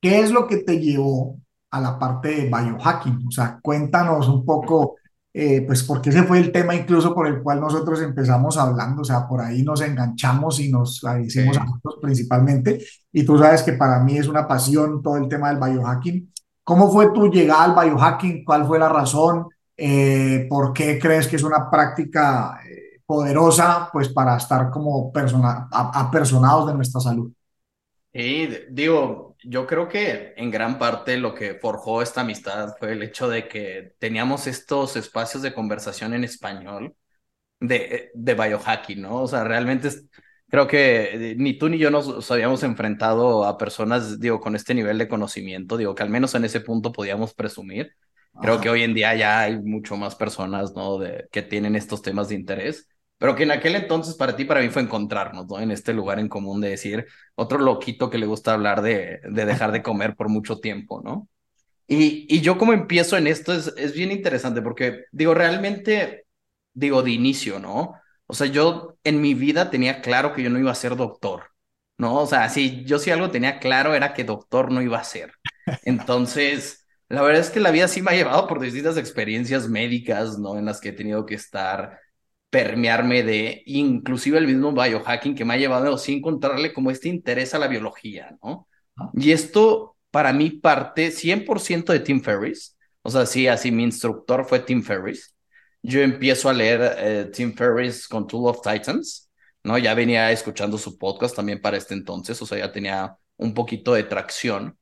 [0.00, 1.38] ¿qué es lo que te llevó
[1.70, 3.26] a la parte de biohacking?
[3.26, 4.96] O sea, cuéntanos un poco
[5.36, 9.04] eh, pues porque ese fue el tema incluso por el cual nosotros empezamos hablando, o
[9.04, 13.72] sea, por ahí nos enganchamos y nos hicimos a nosotros principalmente, y tú sabes que
[13.72, 16.32] para mí es una pasión todo el tema del biohacking.
[16.62, 18.44] ¿Cómo fue tu llegada al biohacking?
[18.44, 19.48] ¿Cuál fue la razón?
[19.76, 25.68] Eh, ¿Por qué crees que es una práctica eh, poderosa pues para estar como persona,
[25.70, 27.32] apersonados de nuestra salud?
[28.12, 33.02] Y digo, yo creo que en gran parte lo que forjó esta amistad fue el
[33.02, 36.94] hecho de que teníamos estos espacios de conversación en español
[37.60, 39.22] de, de biohacking, ¿no?
[39.22, 39.90] O sea, realmente
[40.48, 44.98] creo que ni tú ni yo nos habíamos enfrentado a personas, digo, con este nivel
[44.98, 47.92] de conocimiento, digo, que al menos en ese punto podíamos presumir.
[48.40, 50.98] Creo que hoy en día ya hay mucho más personas, ¿no?
[50.98, 52.88] De, que tienen estos temas de interés
[53.18, 55.60] pero que en aquel entonces para ti, para mí fue encontrarnos, ¿no?
[55.60, 59.44] En este lugar en común de decir, otro loquito que le gusta hablar de, de
[59.46, 61.28] dejar de comer por mucho tiempo, ¿no?
[61.86, 66.26] Y, y yo como empiezo en esto es, es bien interesante porque, digo, realmente,
[66.72, 67.94] digo, de inicio, ¿no?
[68.26, 71.44] O sea, yo en mi vida tenía claro que yo no iba a ser doctor,
[71.98, 72.20] ¿no?
[72.22, 75.32] O sea, sí, yo sí algo tenía claro era que doctor no iba a ser.
[75.84, 80.38] Entonces, la verdad es que la vida sí me ha llevado por distintas experiencias médicas,
[80.38, 80.58] ¿no?
[80.58, 82.00] En las que he tenido que estar
[82.54, 87.52] permearme de inclusive el mismo biohacking que me ha llevado sin encontrarle como este interés
[87.52, 88.68] a la biología, ¿no?
[89.12, 94.44] Y esto para mí parte 100% de Tim Ferriss, o sea, sí, así mi instructor
[94.44, 95.34] fue Tim Ferriss.
[95.82, 99.28] Yo empiezo a leer eh, Tim Ferriss con Tool of Titans,
[99.64, 99.76] ¿no?
[99.76, 103.94] Ya venía escuchando su podcast también para este entonces, o sea, ya tenía un poquito
[103.94, 104.78] de tracción.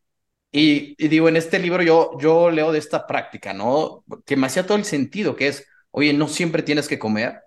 [0.51, 4.05] Y, y digo, en este libro yo, yo leo de esta práctica, ¿no?
[4.27, 7.41] Que me hacía todo el sentido, que es, oye, no siempre tienes que comer,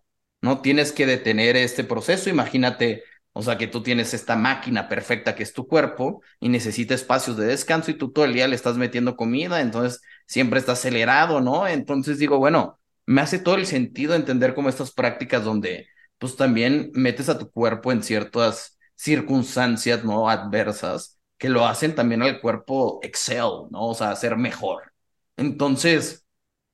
[0.45, 0.61] ¿no?
[0.61, 2.29] Tienes que detener este proceso.
[2.29, 3.03] Imagínate
[3.37, 7.35] O sea, que tú tienes esta máquina perfecta que es tu cuerpo y necesita espacios
[7.37, 11.41] de descanso y tú todo el día le estás metiendo comida, entonces siempre está acelerado,
[11.41, 11.67] ¿no?
[11.67, 16.91] Entonces digo, bueno, me hace todo el sentido entender como estas prácticas donde pues también
[16.93, 20.29] metes a tu cuerpo en ciertas circunstancias, ¿no?
[20.29, 23.87] Adversas, que lo hacen también al cuerpo excel, ¿no?
[23.89, 24.93] O sea, ser mejor.
[25.37, 26.25] Entonces,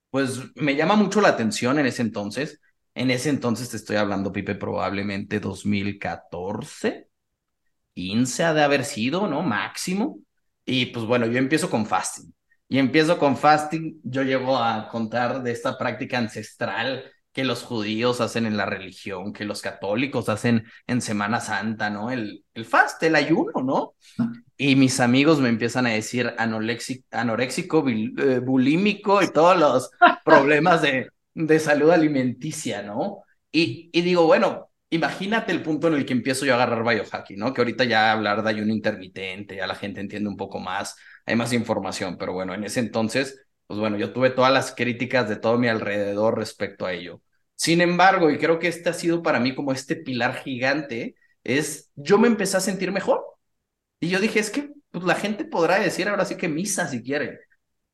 [0.10, 2.60] pues me llama mucho la atención en ese entonces.
[2.94, 7.08] En ese entonces te estoy hablando, Pipe, probablemente 2014,
[7.94, 9.42] 15 ha de haber sido, ¿no?
[9.42, 10.20] Máximo.
[10.66, 12.34] Y pues bueno, yo empiezo con fasting.
[12.68, 18.20] Y empiezo con fasting, yo llego a contar de esta práctica ancestral que los judíos
[18.20, 22.12] hacen en la religión, que los católicos hacen en Semana Santa, ¿no?
[22.12, 23.94] El, el fast, el ayuno, ¿no?
[24.58, 29.92] Y mis amigos me empiezan a decir anoréxico, eh, bulímico y todos los
[30.26, 33.24] problemas de, de salud alimenticia, ¿no?
[33.52, 37.40] Y, y digo, bueno, imagínate el punto en el que empiezo yo a agarrar biohacking,
[37.40, 37.54] ¿no?
[37.54, 41.36] Que ahorita ya hablar de ayuno intermitente, ya la gente entiende un poco más, hay
[41.36, 45.38] más información, pero bueno, en ese entonces pues bueno, yo tuve todas las críticas de
[45.38, 47.22] todo mi alrededor respecto a ello.
[47.56, 51.16] Sin embargo, y creo que este ha sido para mí como este pilar gigante,
[51.46, 53.24] es yo me empecé a sentir mejor.
[54.00, 57.04] Y yo dije, es que pues, la gente podrá decir ahora sí que misa si
[57.04, 57.40] quiere.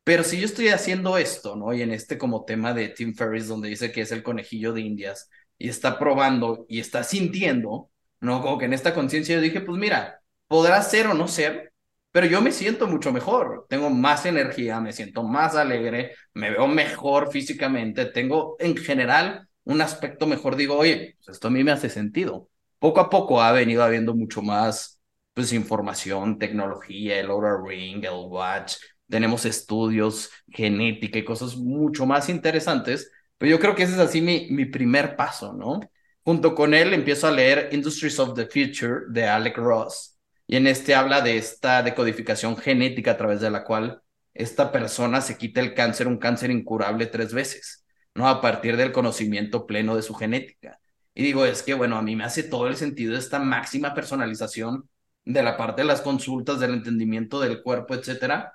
[0.08, 1.74] Pero si yo estoy haciendo esto, ¿no?
[1.74, 4.80] Y en este como tema de Tim Ferriss, donde dice que es el conejillo de
[4.80, 7.90] Indias, y está probando y está sintiendo,
[8.22, 8.42] ¿no?
[8.42, 11.74] Como que en esta conciencia yo dije, pues mira, podrá ser o no ser,
[12.14, 16.68] pero yo me siento mucho mejor, tengo más energía, me siento más alegre, me veo
[16.70, 21.72] mejor físicamente, tengo en general un aspecto mejor, digo, oye, pues esto a mí me
[21.74, 22.48] hace sentido.
[22.80, 25.02] Poco a poco ha venido habiendo mucho más
[25.34, 28.78] pues información, tecnología, el Oura Ring, el Watch,
[29.10, 34.22] tenemos estudios, genética y cosas mucho más interesantes, pero yo creo que ese es así
[34.22, 35.80] mi, mi primer paso, ¿no?
[36.24, 40.68] Junto con él empiezo a leer Industries of the Future de Alec Ross y en
[40.68, 44.02] este habla de esta decodificación genética a través de la cual
[44.34, 48.28] esta persona se quita el cáncer, un cáncer incurable tres veces, ¿no?
[48.28, 50.80] A partir del conocimiento pleno de su genética.
[51.14, 54.88] Y digo, es que, bueno, a mí me hace todo el sentido esta máxima personalización
[55.26, 58.54] de la parte de las consultas, del entendimiento del cuerpo, etcétera.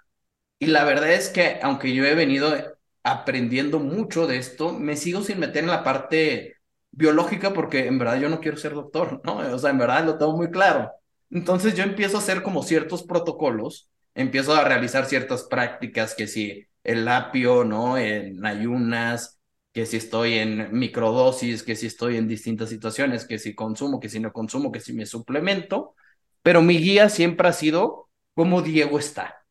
[0.62, 2.54] Y la verdad es que, aunque yo he venido
[3.02, 6.54] aprendiendo mucho de esto, me sigo sin meter en la parte
[6.92, 9.38] biológica porque en verdad yo no quiero ser doctor, ¿no?
[9.38, 10.92] O sea, en verdad lo tengo muy claro.
[11.30, 16.64] Entonces yo empiezo a hacer como ciertos protocolos, empiezo a realizar ciertas prácticas, que si
[16.84, 17.98] el apio, ¿no?
[17.98, 19.40] En ayunas,
[19.72, 24.08] que si estoy en microdosis, que si estoy en distintas situaciones, que si consumo, que
[24.08, 25.96] si no consumo, que si me suplemento,
[26.40, 29.41] pero mi guía siempre ha sido cómo Diego está,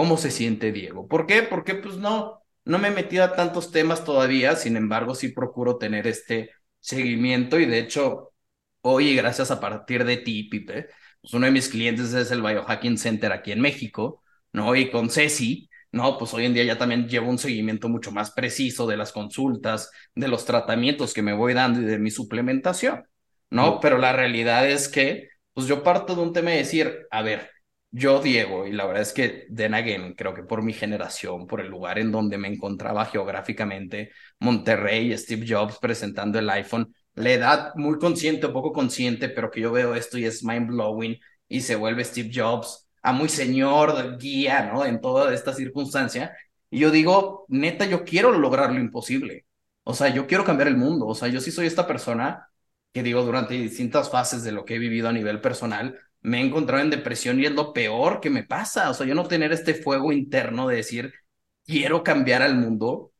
[0.00, 1.06] cómo se siente Diego.
[1.06, 1.42] ¿Por qué?
[1.42, 5.76] Porque pues no, no me he metido a tantos temas todavía, sin embargo sí procuro
[5.76, 8.32] tener este seguimiento y de hecho
[8.80, 10.86] hoy gracias a partir de ti, Pipe,
[11.20, 14.22] pues uno de mis clientes es el Biohacking Center aquí en México,
[14.54, 14.74] ¿no?
[14.74, 16.16] Y con Ceci, ¿no?
[16.16, 19.90] Pues hoy en día ya también llevo un seguimiento mucho más preciso de las consultas,
[20.14, 23.04] de los tratamientos que me voy dando y de mi suplementación,
[23.50, 23.80] ¿no?
[23.80, 27.50] Pero la realidad es que, pues yo parto de un tema de decir, a ver,
[27.90, 31.60] yo, Diego, y la verdad es que, then again, creo que por mi generación, por
[31.60, 37.72] el lugar en donde me encontraba geográficamente, Monterrey, Steve Jobs presentando el iPhone, la edad
[37.74, 41.60] muy consciente o poco consciente, pero que yo veo esto y es mind blowing y
[41.62, 44.84] se vuelve Steve Jobs a muy señor, guía, ¿no?
[44.84, 46.36] En toda esta circunstancia.
[46.70, 49.46] Y yo digo, neta, yo quiero lograr lo imposible.
[49.84, 51.06] O sea, yo quiero cambiar el mundo.
[51.06, 52.46] O sea, yo sí soy esta persona
[52.92, 56.46] que digo, durante distintas fases de lo que he vivido a nivel personal, me he
[56.46, 58.90] encontrado en depresión y es lo peor que me pasa.
[58.90, 61.12] O sea, yo no tener este fuego interno de decir,
[61.64, 63.12] quiero cambiar al mundo,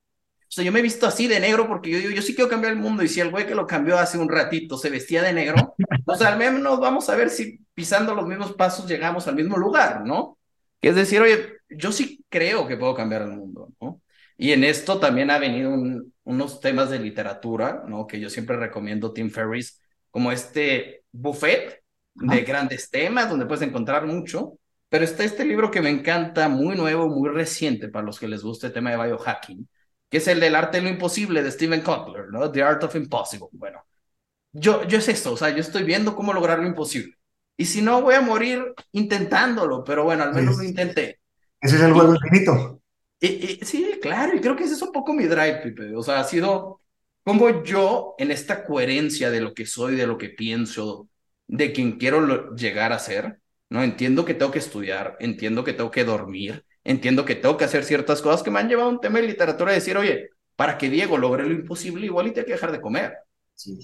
[0.50, 2.50] o sea, yo me he visto así de negro porque yo digo, yo sí quiero
[2.50, 5.22] cambiar el mundo y si el güey que lo cambió hace un ratito se vestía
[5.22, 9.36] de negro, pues al menos vamos a ver si pisando los mismos pasos llegamos al
[9.36, 10.38] mismo lugar, ¿no?
[10.80, 14.02] Que es decir, oye, yo sí creo que puedo cambiar el mundo, ¿no?
[14.36, 15.72] Y en esto también ha venido
[16.24, 18.08] unos temas de literatura, ¿no?
[18.08, 21.79] Que yo siempre recomiendo Tim Ferriss, como este buffet
[22.14, 24.58] de grandes temas donde puedes encontrar mucho,
[24.88, 28.42] pero está este libro que me encanta, muy nuevo, muy reciente para los que les
[28.42, 29.68] guste el tema de biohacking,
[30.08, 32.50] que es el del arte de lo imposible de Steven Kotler, ¿no?
[32.50, 33.48] The Art of Impossible.
[33.52, 33.84] Bueno,
[34.52, 37.14] yo, yo es esto, o sea, yo estoy viendo cómo lograr lo imposible.
[37.56, 41.20] Y si no, voy a morir intentándolo, pero bueno, al menos lo intenté.
[41.60, 42.80] Ese es el juego infinito.
[43.20, 45.94] Y, sí, claro, y creo que ese es un poco mi drive, Pipe.
[45.94, 46.80] O sea, ha sido
[47.22, 51.06] como yo en esta coherencia de lo que soy, de lo que pienso,
[51.50, 53.82] de quien quiero llegar a ser, ¿no?
[53.82, 57.84] Entiendo que tengo que estudiar, entiendo que tengo que dormir, entiendo que tengo que hacer
[57.84, 60.78] ciertas cosas que me han llevado a un tema de literatura de decir, oye, para
[60.78, 63.14] que Diego logre lo imposible, igual y tiene que dejar de comer.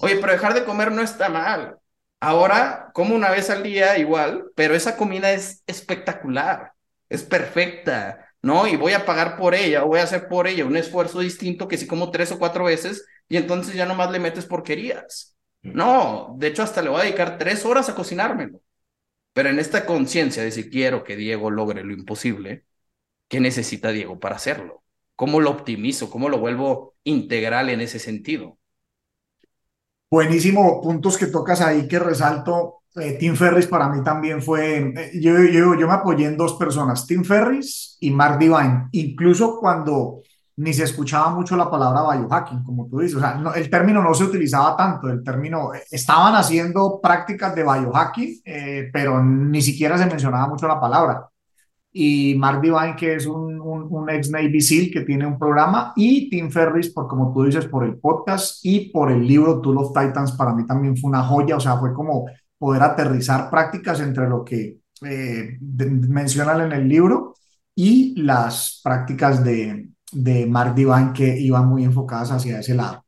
[0.01, 1.77] Oye, pero dejar de comer no está mal.
[2.19, 6.73] Ahora, como una vez al día igual, pero esa comida es espectacular,
[7.09, 8.65] es perfecta, ¿no?
[8.67, 11.77] Y voy a pagar por ella, voy a hacer por ella un esfuerzo distinto que
[11.77, 15.36] si como tres o cuatro veces y entonces ya nomás le metes porquerías.
[15.61, 18.61] No, de hecho hasta le voy a dedicar tres horas a cocinármelo.
[19.33, 22.65] Pero en esta conciencia de si quiero que Diego logre lo imposible,
[23.29, 24.83] ¿qué necesita Diego para hacerlo?
[25.15, 26.09] ¿Cómo lo optimizo?
[26.11, 28.59] ¿Cómo lo vuelvo integral en ese sentido?
[30.09, 32.83] Buenísimo, puntos que tocas ahí que resalto.
[32.95, 36.53] Eh, Tim Ferris para mí también fue, eh, yo, yo, yo me apoyé en dos
[36.55, 40.21] personas, Tim Ferris y Mark Divine, incluso cuando
[40.57, 44.13] ni se escuchaba mucho la palabra biohacking, como tú dices, o sea, el término no
[44.13, 48.41] se utilizaba tanto, el término, eh, estaban haciendo prácticas de biohacking,
[48.91, 51.27] pero ni siquiera se mencionaba mucho la palabra.
[51.91, 56.29] Y Mark Divine, que es un, un, ex Navy SEAL que tiene un programa, y
[56.29, 59.93] Tim Ferris, por como tú dices, por el podcast y por el libro Tool of
[59.93, 62.25] Titans, para mí también fue una joya, o sea, fue como
[62.57, 67.35] poder aterrizar prácticas entre lo que eh, mencionan en el libro
[67.75, 73.05] y las prácticas de, de Mark Divine que iban muy enfocadas hacia ese lado.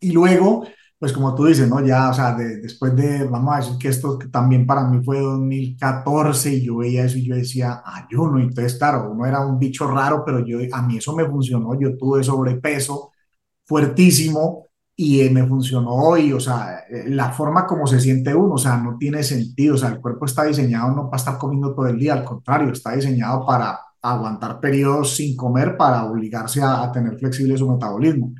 [0.00, 0.64] Y luego,
[0.98, 1.84] pues como tú dices, ¿no?
[1.84, 6.54] Ya, o sea, después de, vamos a decir que esto también para mí fue 2014
[6.54, 9.86] y yo veía eso y yo decía, ayuno, y entonces, claro, uno era un bicho
[9.88, 13.12] raro, pero yo, a mí eso me funcionó, yo tuve sobrepeso
[13.64, 18.54] fuertísimo y eh, me funcionó y, o sea, eh, la forma como se siente uno,
[18.54, 21.74] o sea, no tiene sentido, o sea, el cuerpo está diseñado no para estar comiendo
[21.74, 26.82] todo el día, al contrario, está diseñado para aguantar periodos sin comer para obligarse a,
[26.82, 28.34] a tener flexible su metabolismo.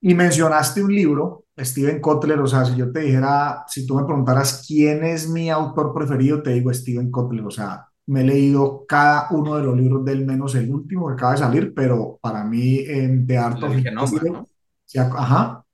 [0.00, 4.04] Y mencionaste un libro Steven Kotler, o sea, si yo te dijera, si tú me
[4.04, 8.84] preguntaras quién es mi autor preferido, te digo Steven Kotler, o sea, me he leído
[8.86, 12.44] cada uno de los libros del menos el último que acaba de salir, pero para
[12.44, 14.44] mí en The Art of Impossible,
[14.84, 15.64] se ha, ajá,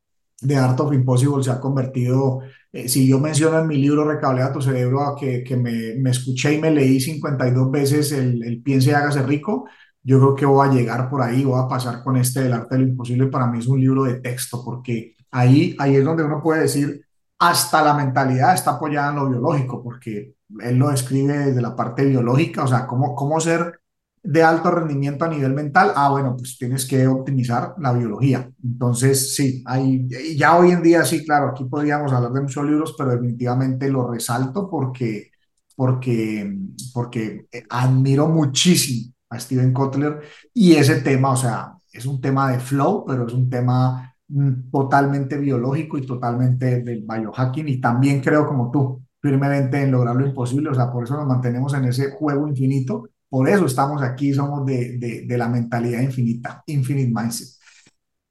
[0.46, 2.40] The Art of Impossible se ha convertido,
[2.72, 6.54] eh, si yo menciono en mi libro Recablea tu cerebro, que, que me, me, escuché
[6.54, 9.66] y me leí 52 veces el, el Piense y hágase rico,
[10.02, 12.74] yo creo que voy a llegar por ahí, voy a pasar con este del arte
[12.76, 16.24] de lo imposible, para mí es un libro de texto, porque ahí, ahí es donde
[16.24, 17.04] uno puede decir,
[17.38, 22.04] hasta la mentalidad está apoyada en lo biológico, porque él lo describe desde la parte
[22.04, 23.81] biológica, o sea, cómo, cómo ser
[24.22, 25.92] de alto rendimiento a nivel mental.
[25.96, 28.50] Ah, bueno, pues tienes que optimizar la biología.
[28.62, 30.06] Entonces, sí, hay,
[30.36, 34.10] ya hoy en día, sí, claro, aquí podríamos hablar de muchos libros, pero definitivamente lo
[34.10, 35.30] resalto porque,
[35.74, 36.56] porque,
[36.94, 40.20] porque admiro muchísimo a Steven Kotler
[40.54, 44.70] y ese tema, o sea, es un tema de flow, pero es un tema Mm,
[44.70, 50.26] totalmente biológico y totalmente del biohacking y también creo como tú firmemente en lograr lo
[50.26, 54.34] imposible, o sea, por eso nos mantenemos en ese juego infinito, por eso estamos aquí,
[54.34, 57.48] somos de, de, de la mentalidad infinita, infinite mindset.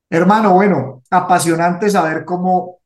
[0.07, 2.81] Hermano, bueno, apasionante saber cómo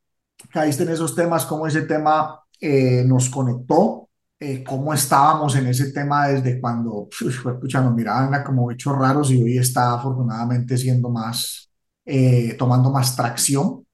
[0.50, 4.08] caíste en esos temas, cómo ese tema eh, nos conectó,
[4.40, 9.44] eh, cómo estábamos en ese tema desde cuando, escucha, nos miraban como hechos raros y
[9.44, 11.70] hoy está afortunadamente siendo más,
[12.06, 13.86] eh, tomando más tracción.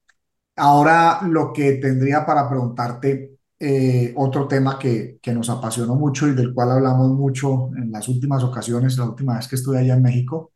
[0.54, 3.31] Ahora lo que tendría para preguntarte,
[3.64, 8.08] eh, otro tema que, que nos apasionó mucho y del cual hablamos mucho en las
[8.08, 10.50] últimas ocasiones, la última vez que estuve allá en México.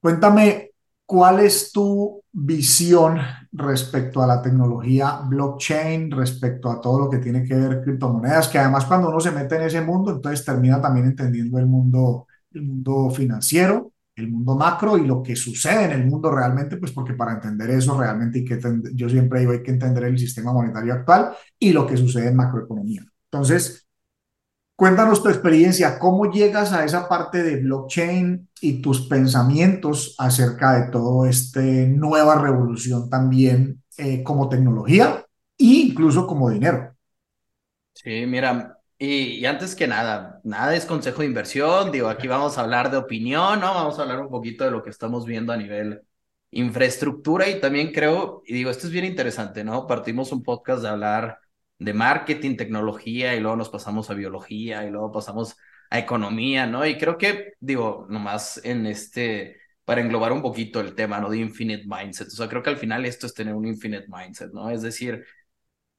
[0.00, 0.70] Cuéntame,
[1.04, 3.18] ¿cuál es tu visión
[3.50, 8.58] respecto a la tecnología blockchain, respecto a todo lo que tiene que ver criptomonedas, que
[8.58, 12.62] además cuando uno se mete en ese mundo, entonces termina también entendiendo el mundo, el
[12.62, 17.14] mundo financiero el mundo macro y lo que sucede en el mundo realmente, pues porque
[17.14, 18.60] para entender eso realmente hay que,
[18.94, 22.36] yo siempre digo, hay que entender el sistema monetario actual y lo que sucede en
[22.36, 23.04] macroeconomía.
[23.30, 23.86] Entonces,
[24.76, 30.90] cuéntanos tu experiencia, cómo llegas a esa parte de blockchain y tus pensamientos acerca de
[30.90, 35.24] toda esta nueva revolución también eh, como tecnología
[35.58, 36.94] e incluso como dinero.
[37.94, 42.62] Sí, mira, y, antes que nada, nada es consejo de inversión, digo, aquí vamos a
[42.62, 43.74] hablar de opinión, ¿no?
[43.74, 46.02] Vamos a hablar un poquito de lo que estamos viendo a nivel
[46.50, 49.86] infraestructura y también creo, y digo, esto es bien interesante, ¿no?
[49.86, 51.38] Partimos un podcast de hablar
[51.78, 55.56] de marketing, tecnología y luego nos pasamos a biología y luego pasamos
[55.90, 56.84] a economía, ¿no?
[56.86, 61.30] Y creo que, digo, nomás en este, para englobar un poquito el tema, ¿no?
[61.30, 64.52] De infinite mindset, o sea, creo que al final esto es tener un infinite mindset,
[64.52, 64.70] ¿no?
[64.70, 65.24] Es decir,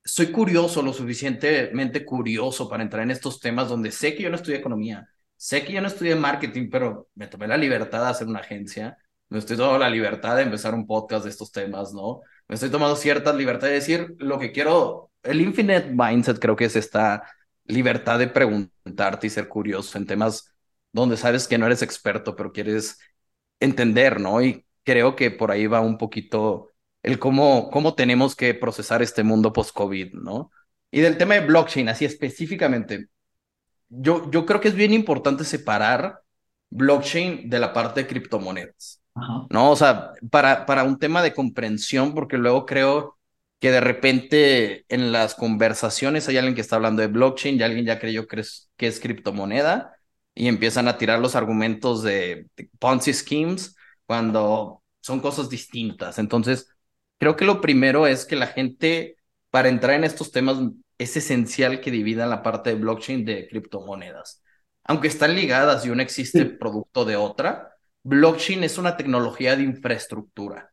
[0.04, 4.36] soy curioso, lo suficientemente curioso para entrar en estos temas donde sé que yo no
[4.36, 8.28] estudié economía, sé que yo no estudié marketing, pero me tomé la libertad de hacer
[8.28, 8.98] una agencia,
[9.30, 12.22] me estoy tomando la libertad de empezar un podcast de estos temas, ¿no?
[12.48, 15.12] Me estoy tomando ciertas libertades de decir lo que quiero.
[15.22, 17.24] El infinite mindset creo que es esta
[17.66, 20.56] libertad de preguntarte y ser curioso en temas
[20.92, 22.98] donde sabes que no eres experto, pero quieres
[23.60, 24.42] entender, ¿no?
[24.42, 26.69] Y creo que por ahí va un poquito
[27.04, 30.52] el cómo, cómo tenemos que procesar este mundo post-COVID, ¿no?
[30.92, 33.08] Y del tema de blockchain, así específicamente,
[33.90, 36.22] yo, yo creo que es bien importante separar
[36.70, 39.02] blockchain de la parte de criptomonedas.
[39.50, 39.72] ¿No?
[39.72, 43.18] O sea, para, para un tema de comprensión, porque luego creo
[43.60, 47.86] que de repente en las conversaciones hay alguien que está hablando de blockchain y alguien
[47.86, 49.94] ya creyó que es, que es criptomoneda
[50.34, 53.76] y empiezan a tirar los argumentos de, de Ponzi schemes
[54.06, 56.18] cuando son cosas distintas.
[56.18, 56.70] Entonces,
[57.20, 59.18] creo que lo primero es que la gente,
[59.52, 60.58] para entrar en estos temas,
[60.98, 64.44] es esencial que dividan la parte de blockchain de criptomonedas.
[64.84, 70.72] Aunque están ligadas y una existe producto de otra, blockchain es una tecnología de infraestructura.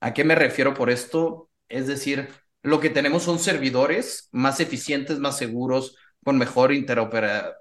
[0.00, 1.50] ¿A qué me refiero por esto?
[1.68, 2.28] Es decir,
[2.62, 7.54] lo que tenemos son servidores más eficientes, más seguros, con mejor interoperatividad,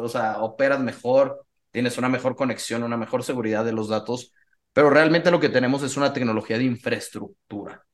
[0.00, 4.32] o sea, operas mejor, tienes una mejor conexión, una mejor seguridad de los datos,
[4.72, 7.84] pero realmente lo que tenemos es una tecnología de infraestructura.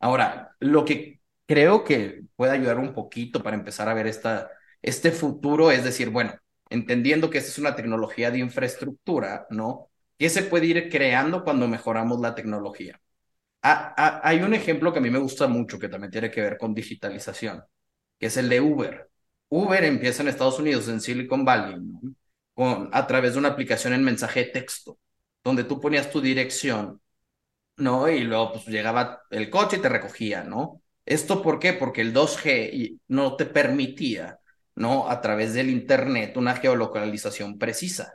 [0.00, 4.50] Ahora, lo que creo que puede ayudar un poquito para empezar a ver esta,
[4.82, 6.34] este futuro, es decir, bueno,
[6.70, 9.90] entendiendo que esta es una tecnología de infraestructura, ¿no?
[10.18, 13.00] ¿Qué se puede ir creando cuando mejoramos la tecnología?
[13.62, 16.40] Ah, ah, hay un ejemplo que a mí me gusta mucho, que también tiene que
[16.40, 17.62] ver con digitalización,
[18.18, 19.10] que es el de Uber.
[19.48, 22.00] Uber empieza en Estados Unidos, en Silicon Valley, ¿no?
[22.54, 24.98] con, a través de una aplicación en mensaje de texto,
[25.44, 27.00] donde tú ponías tu dirección,
[27.76, 28.08] ¿no?
[28.08, 30.82] Y luego pues, llegaba el coche y te recogía, ¿no?
[31.04, 31.72] ¿Esto por qué?
[31.72, 34.38] Porque el 2G no te permitía,
[34.74, 35.08] ¿no?
[35.08, 38.14] A través del Internet una geolocalización precisa.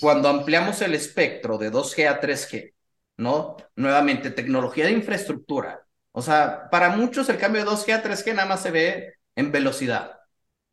[0.00, 2.72] Cuando ampliamos el espectro de 2G a 3G,
[3.18, 3.56] ¿no?
[3.76, 5.84] Nuevamente, tecnología de infraestructura.
[6.12, 9.52] O sea, para muchos el cambio de 2G a 3G nada más se ve en
[9.52, 10.12] velocidad.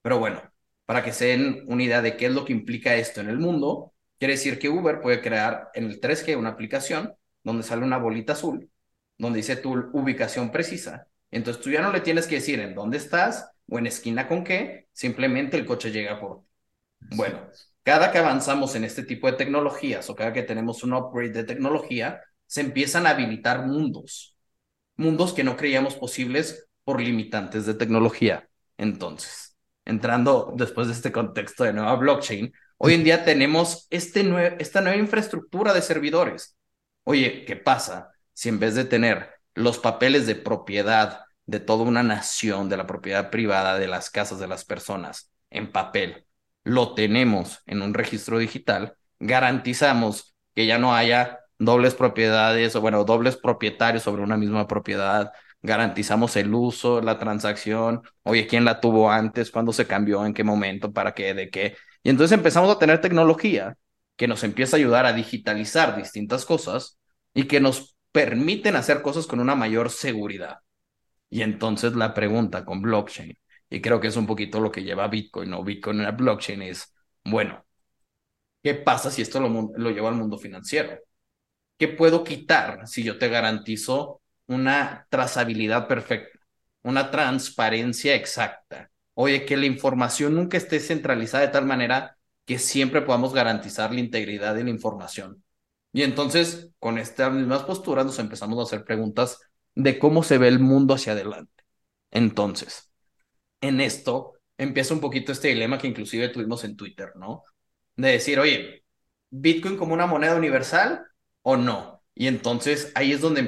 [0.01, 0.41] Pero bueno,
[0.85, 3.37] para que se den una idea de qué es lo que implica esto en el
[3.39, 7.13] mundo, quiere decir que Uber puede crear en el 3G una aplicación
[7.43, 8.69] donde sale una bolita azul,
[9.17, 12.97] donde dice tu ubicación precisa, entonces tú ya no le tienes que decir en dónde
[12.97, 16.45] estás o en esquina con qué, simplemente el coche llega por ti.
[17.15, 17.39] Bueno,
[17.83, 21.43] cada que avanzamos en este tipo de tecnologías o cada que tenemos un upgrade de
[21.43, 24.37] tecnología, se empiezan a habilitar mundos,
[24.95, 28.47] mundos que no creíamos posibles por limitantes de tecnología.
[28.77, 32.53] Entonces, entrando después de este contexto de nueva blockchain,
[32.85, 34.21] hoy en día tenemos este
[34.59, 36.55] esta nueva infraestructura de servidores.
[37.03, 42.03] Oye, ¿qué pasa si en vez de tener los papeles de propiedad de toda una
[42.03, 46.27] nación, de la propiedad privada, de las casas de las personas en papel,
[46.63, 53.03] lo tenemos en un registro digital, garantizamos que ya no haya dobles propiedades o bueno,
[53.03, 55.31] dobles propietarios sobre una misma propiedad,
[55.63, 59.49] garantizamos el uso, la transacción, oye, ¿quién la tuvo antes?
[59.49, 60.23] ¿Cuándo se cambió?
[60.23, 60.93] ¿En qué momento?
[60.93, 61.33] ¿Para qué?
[61.33, 61.75] ¿De qué?
[62.05, 63.75] Y entonces empezamos a tener tecnología
[64.15, 66.99] que nos empieza a ayudar a digitalizar distintas cosas
[67.33, 70.59] y que nos permiten hacer cosas con una mayor seguridad.
[71.29, 73.35] Y entonces la pregunta con blockchain,
[73.69, 76.93] y creo que es un poquito lo que lleva Bitcoin o Bitcoin la blockchain, es,
[77.23, 77.65] bueno,
[78.63, 80.99] ¿qué pasa si esto lo, lo lleva al mundo financiero?
[81.77, 86.39] ¿Qué puedo quitar si yo te garantizo una trazabilidad perfecta,
[86.83, 88.91] una transparencia exacta?
[89.15, 93.99] Oye, que la información nunca esté centralizada de tal manera que siempre podamos garantizar la
[93.99, 95.43] integridad de la información.
[95.91, 99.39] Y entonces, con estas mismas posturas, nos empezamos a hacer preguntas
[99.73, 101.63] de cómo se ve el mundo hacia adelante.
[102.11, 102.91] Entonces,
[103.61, 107.43] en esto empieza un poquito este dilema que inclusive tuvimos en Twitter, ¿no?
[107.95, 108.83] De decir, oye,
[109.29, 111.05] ¿Bitcoin como una moneda universal
[111.41, 112.03] o no?
[112.13, 113.41] Y entonces ahí es donde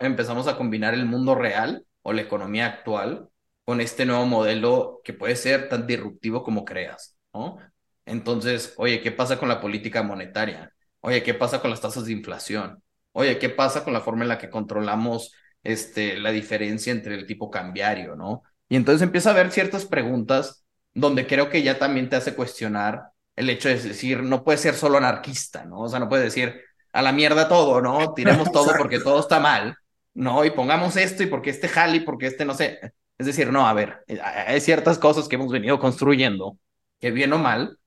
[0.00, 3.28] empezamos a combinar el mundo real o la economía actual
[3.64, 7.58] con este nuevo modelo que puede ser tan disruptivo como creas, ¿no?
[8.06, 10.72] Entonces, oye, ¿qué pasa con la política monetaria?
[11.00, 12.82] Oye, ¿qué pasa con las tasas de inflación?
[13.12, 15.32] Oye, ¿qué pasa con la forma en la que controlamos
[15.62, 18.42] este, la diferencia entre el tipo cambiario, ¿no?
[18.68, 23.10] Y entonces empieza a haber ciertas preguntas donde creo que ya también te hace cuestionar
[23.36, 25.80] el hecho de decir, no puedes ser solo anarquista, ¿no?
[25.80, 26.60] O sea, no puedes decir,
[26.92, 28.12] a la mierda todo, ¿no?
[28.14, 29.76] Tiremos todo porque todo está mal,
[30.14, 30.44] ¿no?
[30.44, 32.80] Y pongamos esto y porque este jali, porque este no sé.
[33.20, 36.58] Es decir, no, a ver, hay ciertas cosas que hemos venido construyendo
[37.00, 37.78] que bien o mal,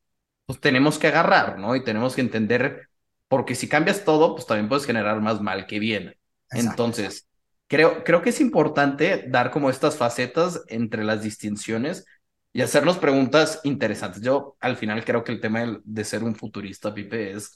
[0.45, 1.75] pues tenemos que agarrar, ¿no?
[1.75, 2.87] Y tenemos que entender
[3.27, 6.15] porque si cambias todo, pues también puedes generar más mal que bien.
[6.51, 7.27] Entonces,
[7.65, 12.05] creo, creo que es importante dar como estas facetas entre las distinciones
[12.51, 14.21] y hacernos preguntas interesantes.
[14.21, 17.55] Yo al final creo que el tema de, ser un futurista, Pipe, es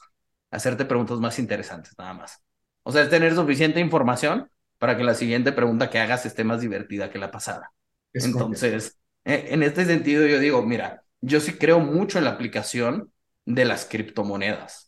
[0.50, 2.44] hacerte preguntas más interesantes, nada más.
[2.82, 6.62] O sea, es tener suficiente información para que la siguiente pregunta que hagas esté más
[6.62, 7.72] divertida que la pasada.
[8.14, 13.12] Entonces, e, en este sentido, yo digo, mira, yo sí creo mucho en la aplicación
[13.46, 14.88] de las criptomonedas.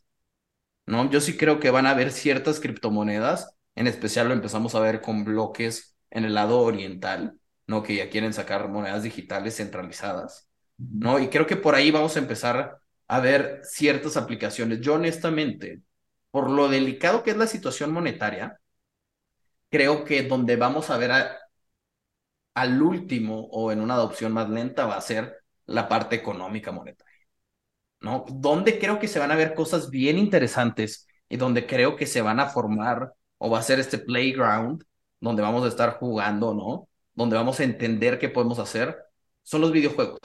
[0.90, 1.10] ¿no?
[1.10, 5.02] Yo sí creo que van a haber ciertas criptomonedas, en especial lo empezamos a ver
[5.02, 7.84] con bloques en el lado oriental, ¿no?
[7.84, 11.20] Que ya quieren sacar monedas digitales centralizadas, ¿no?
[11.20, 14.82] Y creo que por ahí vamos a empezar a ver ciertas aplicaciones.
[14.82, 15.82] Yo honestamente,
[16.32, 18.60] por lo delicado que es la situación monetaria,
[19.70, 21.12] creo que donde vamos a ver
[22.54, 27.16] al último o en una adopción más lenta va a ser la parte económica monetaria.
[28.02, 28.26] ¿No?
[28.30, 32.22] Donde creo que se van a ver cosas bien interesantes y donde creo que se
[32.22, 34.84] van a formar o va a ser este playground
[35.20, 36.90] donde vamos a estar jugando, ¿no?
[37.14, 38.98] Donde vamos a entender qué podemos hacer,
[39.44, 40.20] son los videojuegos.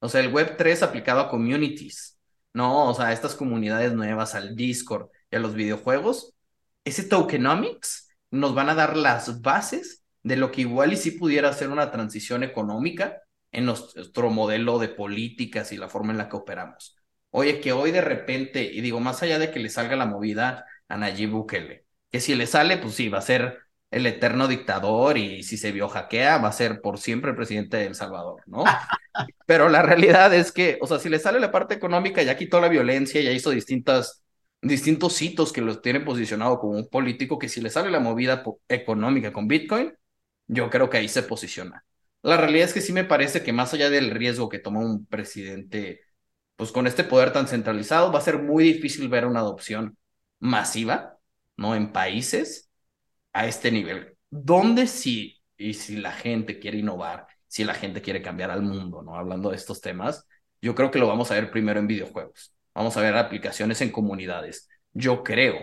[0.00, 2.18] O sea, el Web 3 aplicado a communities,
[2.52, 2.90] ¿no?
[2.90, 6.34] O sea, estas comunidades nuevas, al Discord y a los videojuegos,
[6.84, 8.05] ese tokenomics
[8.36, 11.90] nos van a dar las bases de lo que igual y si pudiera ser una
[11.90, 13.22] transición económica
[13.52, 16.96] en nuestro modelo de políticas y la forma en la que operamos.
[17.30, 20.64] Oye, que hoy de repente, y digo, más allá de que le salga la movida
[20.88, 23.58] a Nayib Bukele, que si le sale, pues sí, va a ser
[23.90, 27.76] el eterno dictador y si se vio hackea, va a ser por siempre el presidente
[27.76, 28.64] de El Salvador, ¿no?
[29.46, 32.60] Pero la realidad es que, o sea, si le sale la parte económica, ya quitó
[32.60, 34.24] la violencia, ya hizo distintas,
[34.66, 38.42] distintos hitos que los tienen posicionado como un político, que si le sale la movida
[38.68, 39.94] económica con Bitcoin,
[40.46, 41.84] yo creo que ahí se posiciona.
[42.22, 45.06] La realidad es que sí me parece que más allá del riesgo que toma un
[45.06, 46.00] presidente,
[46.56, 49.96] pues con este poder tan centralizado, va a ser muy difícil ver una adopción
[50.40, 51.18] masiva,
[51.56, 51.74] ¿no?
[51.76, 52.70] En países
[53.32, 54.16] a este nivel.
[54.30, 59.02] ¿Dónde sí, y si la gente quiere innovar, si la gente quiere cambiar al mundo,
[59.02, 59.16] ¿no?
[59.16, 60.26] Hablando de estos temas,
[60.60, 62.55] yo creo que lo vamos a ver primero en videojuegos.
[62.76, 64.68] Vamos a ver aplicaciones en comunidades.
[64.92, 65.56] Yo creo,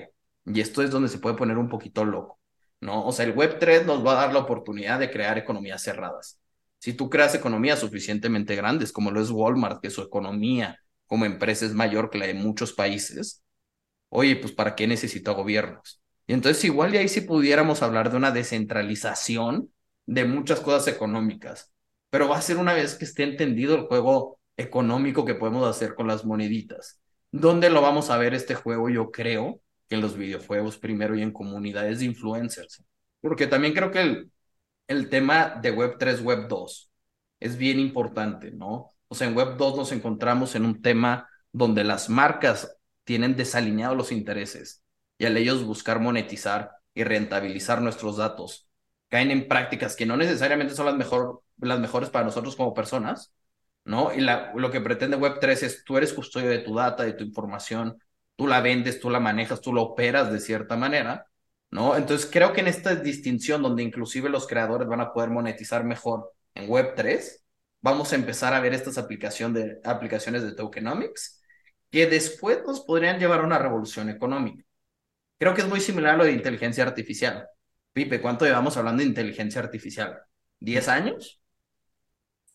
[0.46, 2.40] y esto es donde se puede poner un poquito loco,
[2.82, 3.06] ¿no?
[3.06, 6.40] O sea, el Web3 nos va a dar la oportunidad de crear economías cerradas.
[6.80, 11.68] Si tú creas economías suficientemente grandes, como lo es Walmart, que su economía como empresa
[11.68, 13.44] es mayor que la de muchos países,
[14.10, 16.02] oye, pues ¿para qué necesita gobiernos?
[16.26, 19.72] Y entonces igual y ahí sí pudiéramos hablar de una descentralización
[20.08, 21.72] de muchas cosas económicas,
[22.10, 25.94] pero va a ser una vez que esté entendido el juego económico que podemos hacer
[25.94, 27.03] con las moneditas.
[27.34, 28.90] ¿Dónde lo vamos a ver este juego?
[28.90, 29.60] Yo creo
[29.90, 32.84] que en los videojuegos primero y en comunidades de influencers.
[33.22, 34.32] Porque también creo que el,
[34.88, 36.92] el tema de Web 3, Web 2
[37.40, 38.94] es bien importante, ¿no?
[39.08, 43.98] O sea, en Web 2 nos encontramos en un tema donde las marcas tienen desalineados
[43.98, 44.84] los intereses
[45.18, 48.68] y al ellos buscar monetizar y rentabilizar nuestros datos,
[49.10, 53.34] caen en prácticas que no necesariamente son las, mejor, las mejores para nosotros como personas,
[53.86, 54.14] ¿no?
[54.14, 57.98] Y lo que pretende Web3 es tú eres custodio de tu data, de tu información,
[58.36, 61.26] tú la vendes, tú la manejas, tú la operas de cierta manera,
[61.72, 61.96] ¿no?
[61.96, 66.32] Entonces creo que en esta distinción donde inclusive los creadores van a poder monetizar mejor
[66.56, 67.44] en Web3,
[67.82, 71.42] vamos a empezar a ver estas aplicación de, aplicaciones de tokenomics
[71.92, 74.64] que después nos podrían llevar a una revolución económica.
[75.38, 77.48] Creo que es muy similar a lo de inteligencia artificial.
[77.94, 80.20] Pipe, ¿cuánto llevamos hablando de inteligencia artificial?
[80.60, 81.43] ¿10 años?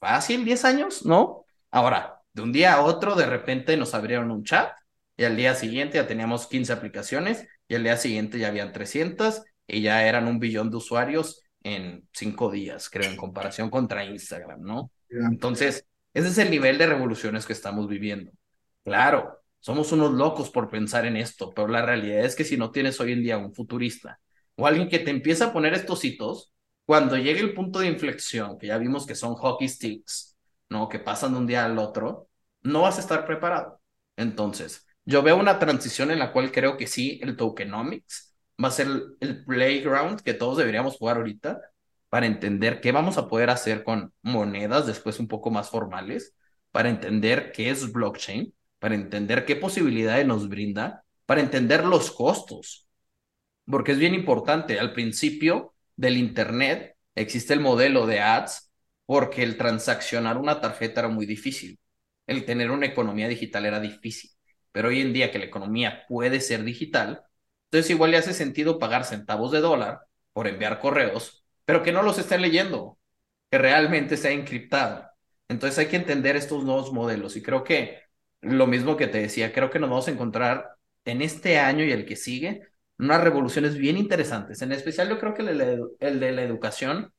[0.01, 1.45] Fácil, 10 años, ¿no?
[1.71, 4.73] Ahora, de un día a otro, de repente nos abrieron un chat
[5.17, 9.43] y al día siguiente ya teníamos 15 aplicaciones y al día siguiente ya habían 300
[9.67, 14.63] y ya eran un billón de usuarios en cinco días, creo, en comparación contra Instagram,
[14.63, 14.93] ¿no?
[15.11, 15.85] Entonces,
[16.15, 18.31] ese es el nivel de revoluciones que estamos viviendo.
[18.85, 22.71] Claro, somos unos locos por pensar en esto, pero la realidad es que si no
[22.71, 24.21] tienes hoy en día un futurista
[24.55, 26.53] o alguien que te empieza a poner estos hitos,
[26.89, 30.39] cuando llegue el punto de inflexión, que ya vimos que son hockey sticks,
[30.71, 30.89] ¿no?
[30.89, 32.31] Que pasan de un día al otro,
[32.63, 33.83] no vas a estar preparado.
[34.17, 38.35] Entonces, yo veo una transición en la cual creo que sí, el tokenomics
[38.65, 38.87] va a ser
[39.21, 41.61] el, playground que todos deberíamos jugar ahorita
[42.09, 46.35] para entender qué vamos a poder hacer con monedas después un poco más formales,
[46.71, 52.89] para entender qué es blockchain, para entender qué posibilidades nos brinda, para entender los costos.
[53.67, 58.73] Porque es bien importante, al principio del Internet existe el modelo de ads
[59.05, 61.79] porque el transaccionar una tarjeta era muy difícil,
[62.27, 64.31] el tener una economía digital era difícil
[64.73, 67.23] pero hoy en día que la economía puede ser digital,
[67.65, 72.03] entonces igual le hace sentido pagar centavos de dólar por enviar correos, pero que no
[72.03, 72.99] los estén leyendo,
[73.51, 75.09] que realmente sea encriptado.
[75.49, 78.03] Entonces hay que entender estos nuevos modelos y creo que
[78.41, 81.91] lo mismo que te decía, creo que nos vamos a encontrar en este año y
[81.91, 82.68] el que sigue
[82.99, 84.63] unas revoluciones bien interesantes.
[84.63, 87.13] En especial yo creo que el, de la educación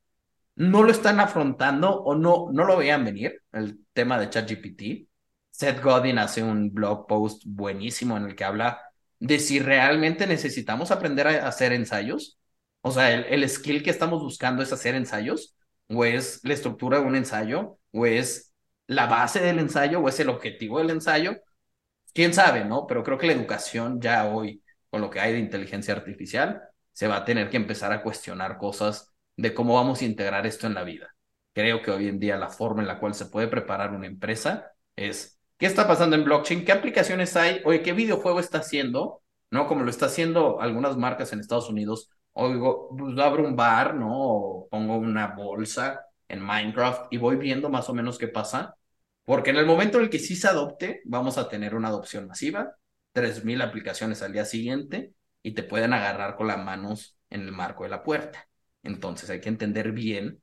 [0.56, 5.08] no lo están afrontando o no, no lo veían venir, el tema de ChatGPT.
[5.50, 8.80] Seth Godin hace un blog post buenísimo en el que habla
[9.20, 12.38] de si realmente necesitamos aprender a hacer ensayos.
[12.82, 15.56] O sea, el, skill que estamos buscando es hacer ensayos,
[15.88, 18.54] o es la estructura de un ensayo, o es
[18.86, 21.36] la base del ensayo, o es el objetivo del ensayo.
[22.14, 22.86] Quién sabe, ¿no?
[22.86, 26.62] Pero creo que la educación ya hoy, con lo que hay de inteligencia artificial,
[26.92, 30.66] se va a tener que empezar a cuestionar cosas de cómo vamos a integrar esto
[30.66, 31.14] en la vida.
[31.52, 34.72] creo que hoy en día la forma en la cual se puede preparar una empresa
[34.96, 36.64] es, ¿qué está pasando en blockchain?
[36.64, 37.60] ¿Qué aplicaciones hay?
[37.64, 39.22] Oye, ¿qué videojuego está haciendo?
[39.50, 39.66] ¿No?
[39.66, 42.10] Como lo está haciendo algunas marcas en Estados Unidos.
[42.32, 44.66] Oigo, pues abro un bar, ¿no?
[44.70, 48.76] Pongo una bolsa en Minecraft y voy viendo más o menos qué pasa.
[49.24, 52.26] Porque en el momento en el que sí se adopte, vamos a tener una adopción
[52.26, 52.74] masiva,
[53.12, 57.84] 3.000 aplicaciones al día siguiente y te pueden agarrar con las manos en el marco
[57.84, 58.48] de la puerta.
[58.82, 60.42] Entonces hay que entender bien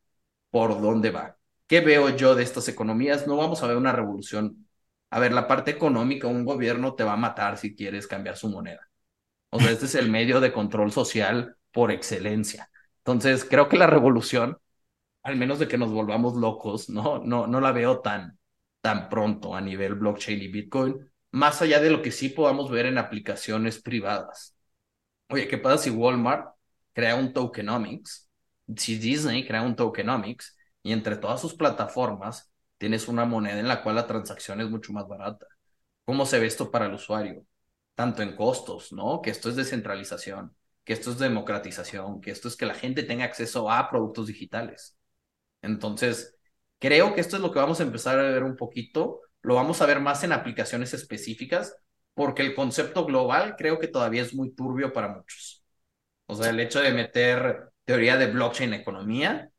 [0.49, 1.37] por dónde va.
[1.67, 3.27] ¿Qué veo yo de estas economías?
[3.27, 4.67] No vamos a ver una revolución.
[5.09, 8.49] A ver, la parte económica, un gobierno te va a matar si quieres cambiar su
[8.49, 8.89] moneda.
[9.49, 12.69] O sea, este es el medio de control social por excelencia.
[12.99, 14.57] Entonces, creo que la revolución,
[15.23, 18.37] al menos de que nos volvamos locos, no, no, no la veo tan,
[18.81, 22.87] tan pronto a nivel blockchain y Bitcoin, más allá de lo que sí podamos ver
[22.87, 24.55] en aplicaciones privadas.
[25.29, 26.55] Oye, ¿qué pasa si Walmart
[26.93, 28.29] crea un tokenomics?
[28.75, 33.83] Si Disney crea un tokenomics y entre todas sus plataformas tienes una moneda en la
[33.83, 35.45] cual la transacción es mucho más barata.
[36.05, 37.45] ¿Cómo se ve esto para el usuario?
[37.93, 39.21] Tanto en costos, ¿no?
[39.21, 43.25] Que esto es descentralización, que esto es democratización, que esto es que la gente tenga
[43.25, 44.97] acceso a productos digitales.
[45.61, 46.35] Entonces,
[46.79, 49.21] creo que esto es lo que vamos a empezar a ver un poquito.
[49.47, 51.73] Lo vamos a ver más en aplicaciones específicas,
[52.13, 55.63] porque el concepto global creo que todavía es muy turbio para muchos.
[56.25, 59.49] O sea, el hecho de meter teoría de blockchain economía,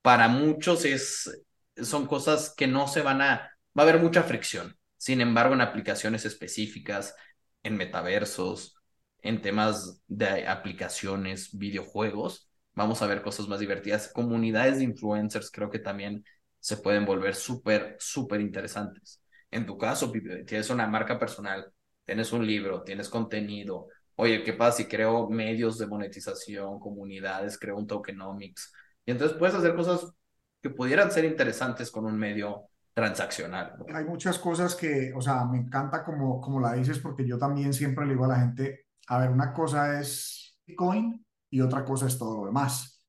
[0.00, 4.78] para muchos es, son cosas que no se van a, va a haber mucha fricción.
[4.96, 7.16] Sin embargo, en aplicaciones específicas,
[7.64, 8.76] en metaversos,
[9.22, 14.06] en temas de aplicaciones, videojuegos, vamos a ver cosas más divertidas.
[14.06, 16.24] Comunidades de influencers creo que también
[16.60, 19.21] se pueden volver súper, súper interesantes.
[19.52, 21.72] En tu caso, tienes una marca personal
[22.04, 23.88] tienes un libro, tienes contenido.
[24.16, 28.72] Oye, ¿qué pasa si creo medios de monetización, comunidades, creo un tokenomics?
[29.04, 30.12] Y entonces puedes hacer cosas
[30.60, 33.74] que pudieran ser interesantes con un medio transaccional.
[33.94, 37.72] Hay muchas cosas que, o sea, me encanta como, como la dices, porque yo también
[37.72, 42.06] siempre le digo a la gente, a ver, una cosa es Bitcoin y otra cosa
[42.06, 43.02] es todo lo demás.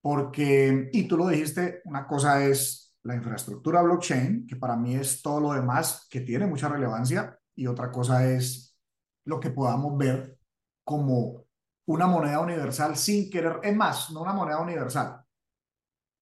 [0.00, 5.22] Porque, y tú lo dijiste, una cosa es la infraestructura blockchain, que para mí es
[5.22, 8.76] todo lo demás, que tiene mucha relevancia, y otra cosa es
[9.24, 10.38] lo que podamos ver
[10.84, 11.44] como
[11.86, 15.24] una moneda universal sin querer, es más, no una moneda universal,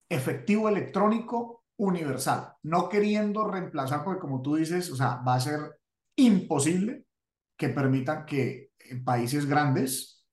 [0.09, 5.80] efectivo electrónico universal, no queriendo reemplazar, porque como tú dices, o sea, va a ser
[6.16, 7.07] imposible
[7.57, 8.72] que permitan que
[9.05, 10.24] países grandes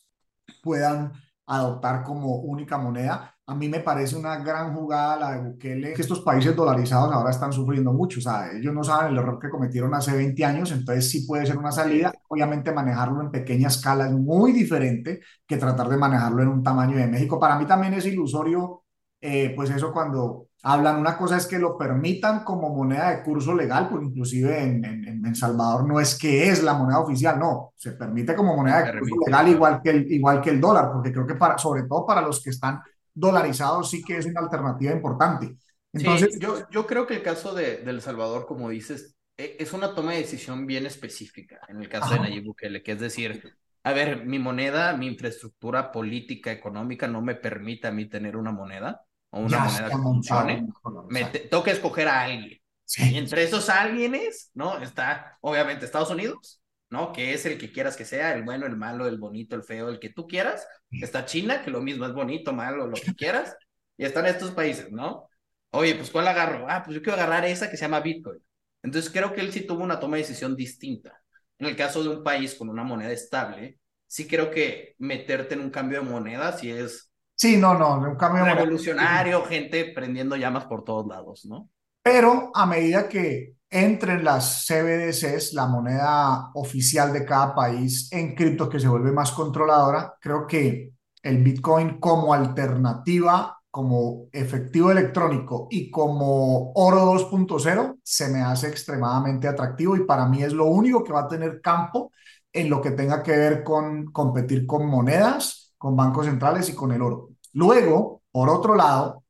[0.62, 1.14] puedan
[1.58, 3.36] adoptar como única moneda.
[3.46, 7.32] A mí me parece una gran jugada la de Bukele, que estos países dolarizados ahora
[7.32, 10.72] están sufriendo mucho, o sea, ellos no saben el error que cometieron hace 20 años,
[10.72, 15.58] entonces sí puede ser una salida, obviamente manejarlo en pequeña escala es muy diferente que
[15.58, 17.40] tratar de manejarlo en un tamaño de México.
[17.40, 18.84] Para mí también es ilusorio,
[19.20, 23.56] eh, pues eso cuando hablan, una cosa es que lo permitan como moneda de curso
[23.56, 27.74] legal, pues inclusive en, en, en Salvador no es que es la moneda oficial, no,
[27.76, 31.12] se permite como moneda de curso legal igual que, el, igual que el dólar, porque
[31.12, 32.82] creo que para, sobre todo para los que están
[33.14, 35.56] dolarizado sí que es una alternativa importante.
[35.94, 39.74] Entonces, yo, yo creo que el caso de, de, El Salvador, como dices, e, es
[39.74, 43.56] una toma de decisión bien específica en el caso de Nayib Bukele, que es decir,
[43.84, 48.52] a ver, mi moneda, mi infraestructura política, económica no me permite a mí tener una
[48.52, 49.02] moneda
[49.32, 50.68] o una moneda que funcione.
[51.10, 52.62] Me tengo que escoger a alguien.
[52.98, 54.78] Y entre esos alguienes, ¿no?
[54.80, 57.14] Está obviamente Estados Unidos, ¿no?
[57.14, 59.90] Que es el que quieras que sea, el bueno, el malo, el bonito, el feo,
[59.90, 60.68] el que tú quieras.
[60.92, 63.56] Está China, que lo mismo es bonito, malo, lo que quieras.
[63.98, 65.30] Y están estos países, ¿no?
[65.72, 66.66] Oye, pues ¿cuál agarro?
[66.70, 68.40] Ah, pues yo quiero agarrar esa que se llama Bitcoin.
[68.84, 71.22] Entonces creo que él sí tuvo una toma de decisión distinta.
[71.60, 75.62] En el caso de un país con una moneda estable, sí creo que meterte en
[75.62, 77.11] un cambio de moneda sí es...
[77.42, 81.72] Sí, no, no, un cambio revolucionario, gente prendiendo llamas por todos lados, ¿no?
[82.04, 88.70] Pero a medida que entren las CBDCs, la moneda oficial de cada país en cripto
[88.70, 95.90] que se vuelve más controladora, creo que el Bitcoin como alternativa, como efectivo electrónico y
[95.90, 101.14] como oro 2.0 se me hace extremadamente atractivo y para mí es lo único que
[101.14, 102.12] va a tener campo
[102.54, 106.92] en lo que tenga que ver con competir con monedas, con bancos centrales y con
[106.92, 107.31] el oro.
[107.54, 109.24] Luego, por otro lado,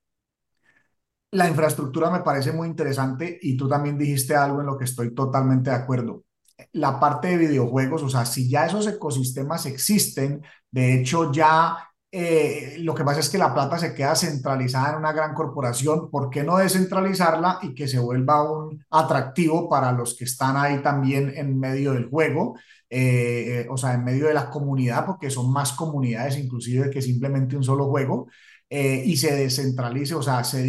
[1.31, 5.13] la infraestructura me parece muy interesante y tú también dijiste algo en lo que estoy
[5.15, 6.25] totalmente de acuerdo.
[6.73, 12.75] La parte de videojuegos, o sea, si ya esos ecosistemas existen, de hecho ya eh,
[12.79, 16.29] lo que pasa es que la plata se queda centralizada en una gran corporación, ¿por
[16.29, 21.31] qué no descentralizarla y que se vuelva un atractivo para los que están ahí también
[21.35, 22.55] en medio del juego?
[22.89, 27.01] Eh, eh, o sea, en medio de la comunidad, porque son más comunidades inclusive que
[27.01, 28.27] simplemente un solo juego.
[28.73, 30.63] Eh, y se descentralice, o sea, se,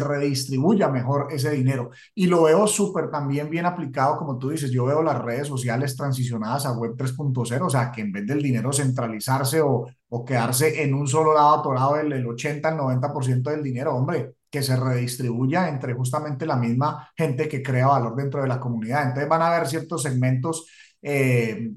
[0.00, 1.88] redistribuya mejor ese dinero.
[2.14, 5.96] Y lo veo súper también bien aplicado, como tú dices, yo veo las redes sociales
[5.96, 10.82] transicionadas a Web 3.0, o sea, que en vez del dinero centralizarse o, o quedarse
[10.82, 14.76] en un solo lado atorado el, el 80, el 90% del dinero, hombre, que se
[14.76, 19.04] redistribuya entre justamente la misma gente que crea valor dentro de la comunidad.
[19.04, 20.66] Entonces van a haber ciertos segmentos.
[21.00, 21.70] Eh,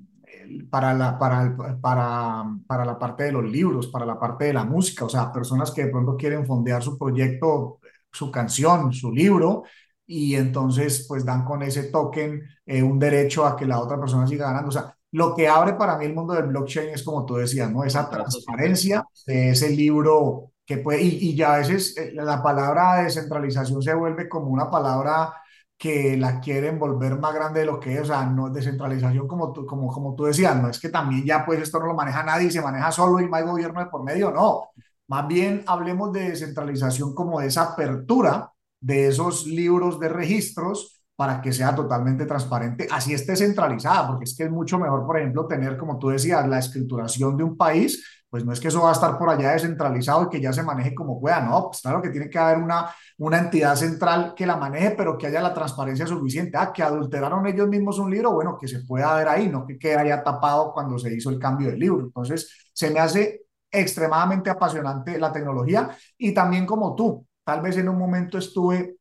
[0.70, 4.64] para la, para, para, para la parte de los libros, para la parte de la
[4.64, 7.80] música, o sea, personas que de pronto quieren fondear su proyecto,
[8.12, 9.64] su canción, su libro,
[10.06, 14.28] y entonces pues dan con ese token eh, un derecho a que la otra persona
[14.28, 14.70] siga ganando.
[14.70, 17.72] O sea, lo que abre para mí el mundo del blockchain es como tú decías,
[17.72, 17.84] ¿no?
[17.84, 23.04] Esa transparencia de ese libro que puede, y, y ya a veces eh, la palabra
[23.04, 25.34] descentralización se vuelve como una palabra
[25.82, 29.27] que la quieren volver más grande de lo que es, o sea, no es descentralización
[29.27, 31.95] como tú, como, como tú decías, no es que también ya pues esto no lo
[31.95, 34.69] maneja nadie se maneja solo y no gobierno de por medio, no,
[35.07, 41.41] más bien hablemos de descentralización como de esa apertura de esos libros de registros para
[41.41, 45.47] que sea totalmente transparente, así esté centralizada, porque es que es mucho mejor, por ejemplo,
[45.47, 48.91] tener, como tú decías, la escrituración de un país pues no es que eso va
[48.91, 52.01] a estar por allá descentralizado y que ya se maneje como pueda, no, pues claro
[52.01, 55.53] que tiene que haber una, una entidad central que la maneje, pero que haya la
[55.53, 56.57] transparencia suficiente.
[56.57, 59.77] Ah, que adulteraron ellos mismos un libro, bueno, que se pueda ver ahí, no que
[59.77, 62.05] quede allá tapado cuando se hizo el cambio del libro.
[62.05, 67.89] Entonces, se me hace extremadamente apasionante la tecnología y también como tú, tal vez en
[67.89, 68.95] un momento estuve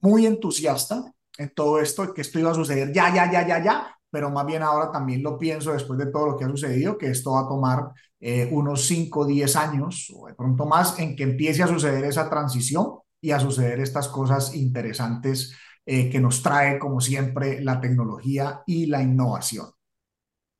[0.00, 3.96] muy entusiasta en todo esto, que esto iba a suceder ya, ya, ya, ya, ya,
[4.10, 7.10] pero más bien ahora también lo pienso después de todo lo que ha sucedido, que
[7.10, 7.92] esto va a tomar
[8.22, 12.04] eh, unos 5 o 10 años o de pronto más en que empiece a suceder
[12.04, 15.54] esa transición y a suceder estas cosas interesantes
[15.84, 19.66] eh, que nos trae, como siempre, la tecnología y la innovación.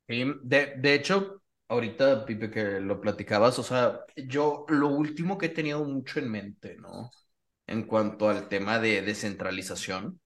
[0.08, 5.48] de, de hecho, ahorita, Pipe, que lo platicabas, o sea, yo lo último que he
[5.50, 7.10] tenido mucho en mente, ¿no?
[7.66, 10.20] En cuanto al tema de descentralización,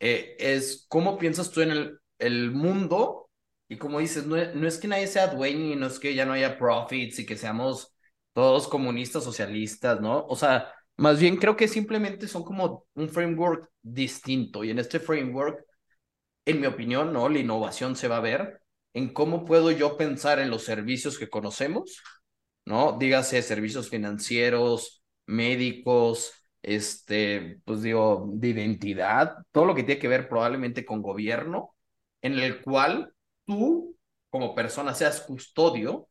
[0.00, 3.29] eh, es cómo piensas tú en el el mundo,
[3.70, 6.26] y como dices, no, no es que nadie sea dueño y no es que ya
[6.26, 7.94] no haya profits y que seamos
[8.32, 10.26] todos comunistas, socialistas, ¿no?
[10.26, 14.98] O sea, más bien creo que simplemente son como un framework distinto y en este
[14.98, 15.64] framework,
[16.46, 17.28] en mi opinión, ¿no?
[17.28, 18.60] La innovación se va a ver
[18.92, 22.02] en cómo puedo yo pensar en los servicios que conocemos,
[22.64, 22.96] ¿no?
[22.98, 30.28] Dígase servicios financieros, médicos, este, pues digo, de identidad, todo lo que tiene que ver
[30.28, 31.76] probablemente con gobierno,
[32.20, 33.14] en el cual
[33.50, 33.98] tú
[34.30, 36.08] como persona seas custodio,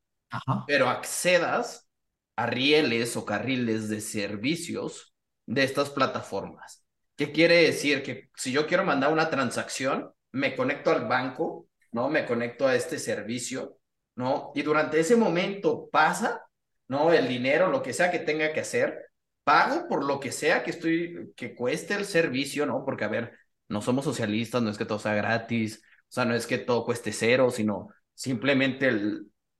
[0.68, 1.90] pero accedas
[2.36, 5.14] a rieles o carriles de servicios
[5.46, 6.84] de estas plataformas.
[7.16, 8.04] ¿Qué quiere decir?
[8.04, 12.10] Que si yo quiero mandar una transacción, me conecto al banco, ¿no?
[12.10, 13.80] Me conecto a este servicio,
[14.16, 14.52] ¿no?
[14.54, 16.46] Y durante ese momento pasa,
[16.90, 17.14] ¿no?
[17.14, 19.12] El dinero, lo que sea que tenga que hacer,
[19.46, 22.84] pago por lo que sea que estoy, que cueste el servicio, ¿no?
[22.84, 23.34] Porque, a ver,
[23.70, 26.86] no somos socialistas, no es que todo sea gratis, o sea, no es que todo
[26.86, 28.92] cueste cero, sino simplemente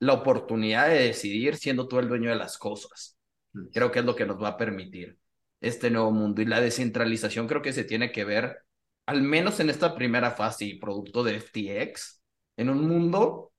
[0.00, 3.16] la oportunidad de decidir siendo tú el dueño de las cosas.
[3.72, 5.18] Creo que es lo que nos va a permitir
[5.60, 6.42] este nuevo mundo.
[6.42, 8.64] Y la descentralización creo que se tiene que ver,
[9.06, 12.20] al menos en esta primera fase y producto de FTX,
[12.56, 13.52] en un mundo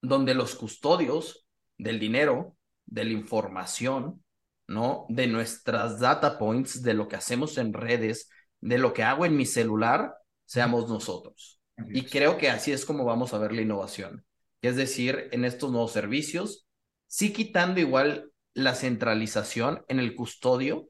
[0.00, 4.24] donde los custodios del dinero, de la información,
[4.66, 5.04] ¿no?
[5.10, 8.30] De nuestras data points, de lo que hacemos en redes,
[8.60, 10.14] de lo que hago en mi celular,
[10.46, 11.59] seamos nosotros.
[11.88, 14.24] Y creo que así es como vamos a ver la innovación.
[14.62, 16.66] Es decir, en estos nuevos servicios,
[17.06, 20.88] sí quitando igual la centralización en el custodio,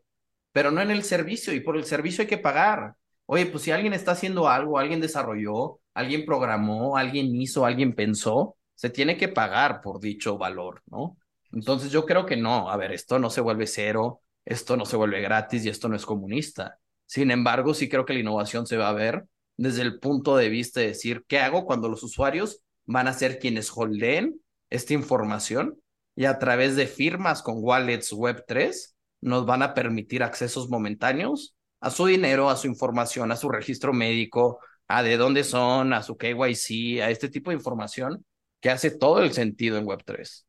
[0.53, 1.53] pero no en el servicio.
[1.53, 2.95] Y por el servicio hay que pagar.
[3.27, 8.57] Oye, pues si alguien está haciendo algo, alguien desarrolló, alguien programó, alguien hizo, alguien pensó,
[8.75, 11.17] se tiene que pagar por dicho valor, ¿no?
[11.53, 14.97] Entonces yo creo que no, a ver, esto no se vuelve cero, esto no se
[14.97, 16.79] vuelve gratis y esto no es comunista.
[17.07, 19.27] Sin embargo, sí creo que la innovación se va a ver
[19.61, 23.39] desde el punto de vista de decir, ¿qué hago cuando los usuarios van a ser
[23.39, 24.41] quienes holdeen
[24.71, 25.79] esta información
[26.17, 31.91] y a través de firmas con wallets Web3 nos van a permitir accesos momentáneos a
[31.91, 36.17] su dinero, a su información, a su registro médico, a de dónde son, a su
[36.17, 38.25] KYC, a este tipo de información
[38.63, 40.47] que hace todo el sentido en Web3.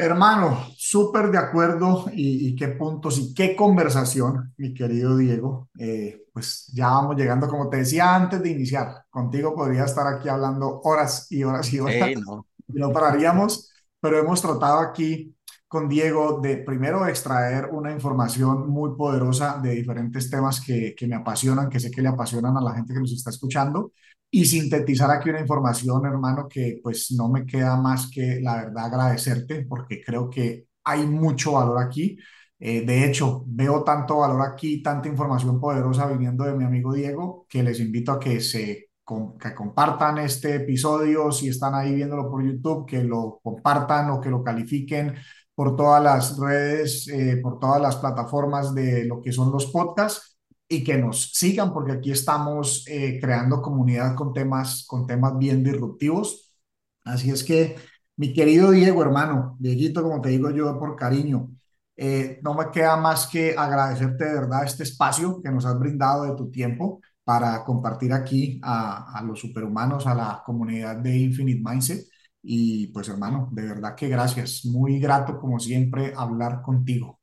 [0.00, 5.68] Hermano, súper de acuerdo y, qué puntos y qué conversación, mi querido Diego.
[5.78, 10.30] Eh, pues ya vamos llegando, como te decía antes de iniciar, contigo podría estar aquí
[10.30, 12.46] hablando horas y horas y horas no.
[12.68, 13.70] y no pararíamos,
[14.00, 15.36] pero hemos tratado aquí
[15.68, 21.16] con Diego de primero extraer una información muy poderosa de diferentes temas que, que me
[21.16, 23.92] apasionan, que sé que le apasionan a la gente que nos está escuchando
[24.30, 28.86] y sintetizar aquí una información, hermano, que pues no me queda más que la verdad
[28.86, 32.16] agradecerte porque creo que hay mucho valor aquí.
[32.58, 37.46] Eh, de hecho, veo tanto valor aquí, tanta información poderosa viniendo de mi amigo Diego,
[37.48, 38.90] que les invito a que se
[39.40, 44.30] que compartan este episodio, si están ahí viéndolo por YouTube, que lo compartan o que
[44.30, 45.14] lo califiquen
[45.54, 50.29] por todas las redes, eh, por todas las plataformas de lo que son los podcasts
[50.70, 55.64] y que nos sigan porque aquí estamos eh, creando comunidad con temas, con temas bien
[55.64, 56.52] disruptivos.
[57.04, 57.76] Así es que,
[58.16, 61.50] mi querido Diego, hermano, Dieguito, como te digo yo por cariño,
[61.96, 66.24] eh, no me queda más que agradecerte de verdad este espacio que nos has brindado
[66.24, 71.60] de tu tiempo para compartir aquí a, a los superhumanos, a la comunidad de Infinite
[71.64, 72.06] Mindset.
[72.42, 74.64] Y pues hermano, de verdad que gracias.
[74.66, 77.19] Muy grato como siempre hablar contigo.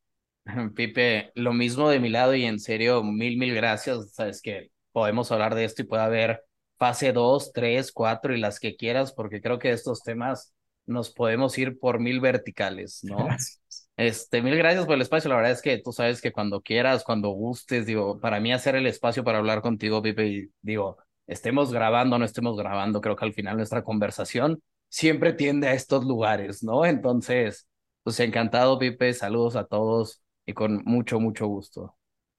[0.76, 4.14] Pipe, lo mismo de mi lado y en serio, mil, mil gracias.
[4.14, 6.44] Sabes que podemos hablar de esto y puede haber
[6.78, 10.54] fase 2, 3, 4 y las que quieras, porque creo que estos temas
[10.86, 13.26] nos podemos ir por mil verticales, ¿no?
[13.26, 13.90] Gracias.
[13.98, 15.30] Este, mil gracias por el espacio.
[15.30, 18.76] La verdad es que tú sabes que cuando quieras, cuando gustes, digo, para mí hacer
[18.76, 23.26] el espacio para hablar contigo, Pipe, y digo, estemos grabando, no estemos grabando, creo que
[23.26, 26.86] al final nuestra conversación siempre tiende a estos lugares, ¿no?
[26.86, 27.68] Entonces,
[28.04, 31.94] pues encantado, Pipe, saludos a todos y con mucho, mucho gusto.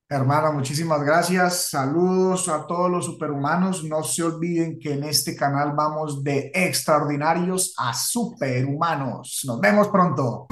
[0.09, 1.69] Hermana, muchísimas gracias.
[1.69, 3.85] Saludos a todos los superhumanos.
[3.85, 9.43] No se olviden que en este canal vamos de extraordinarios a superhumanos.
[9.47, 10.47] Nos vemos pronto.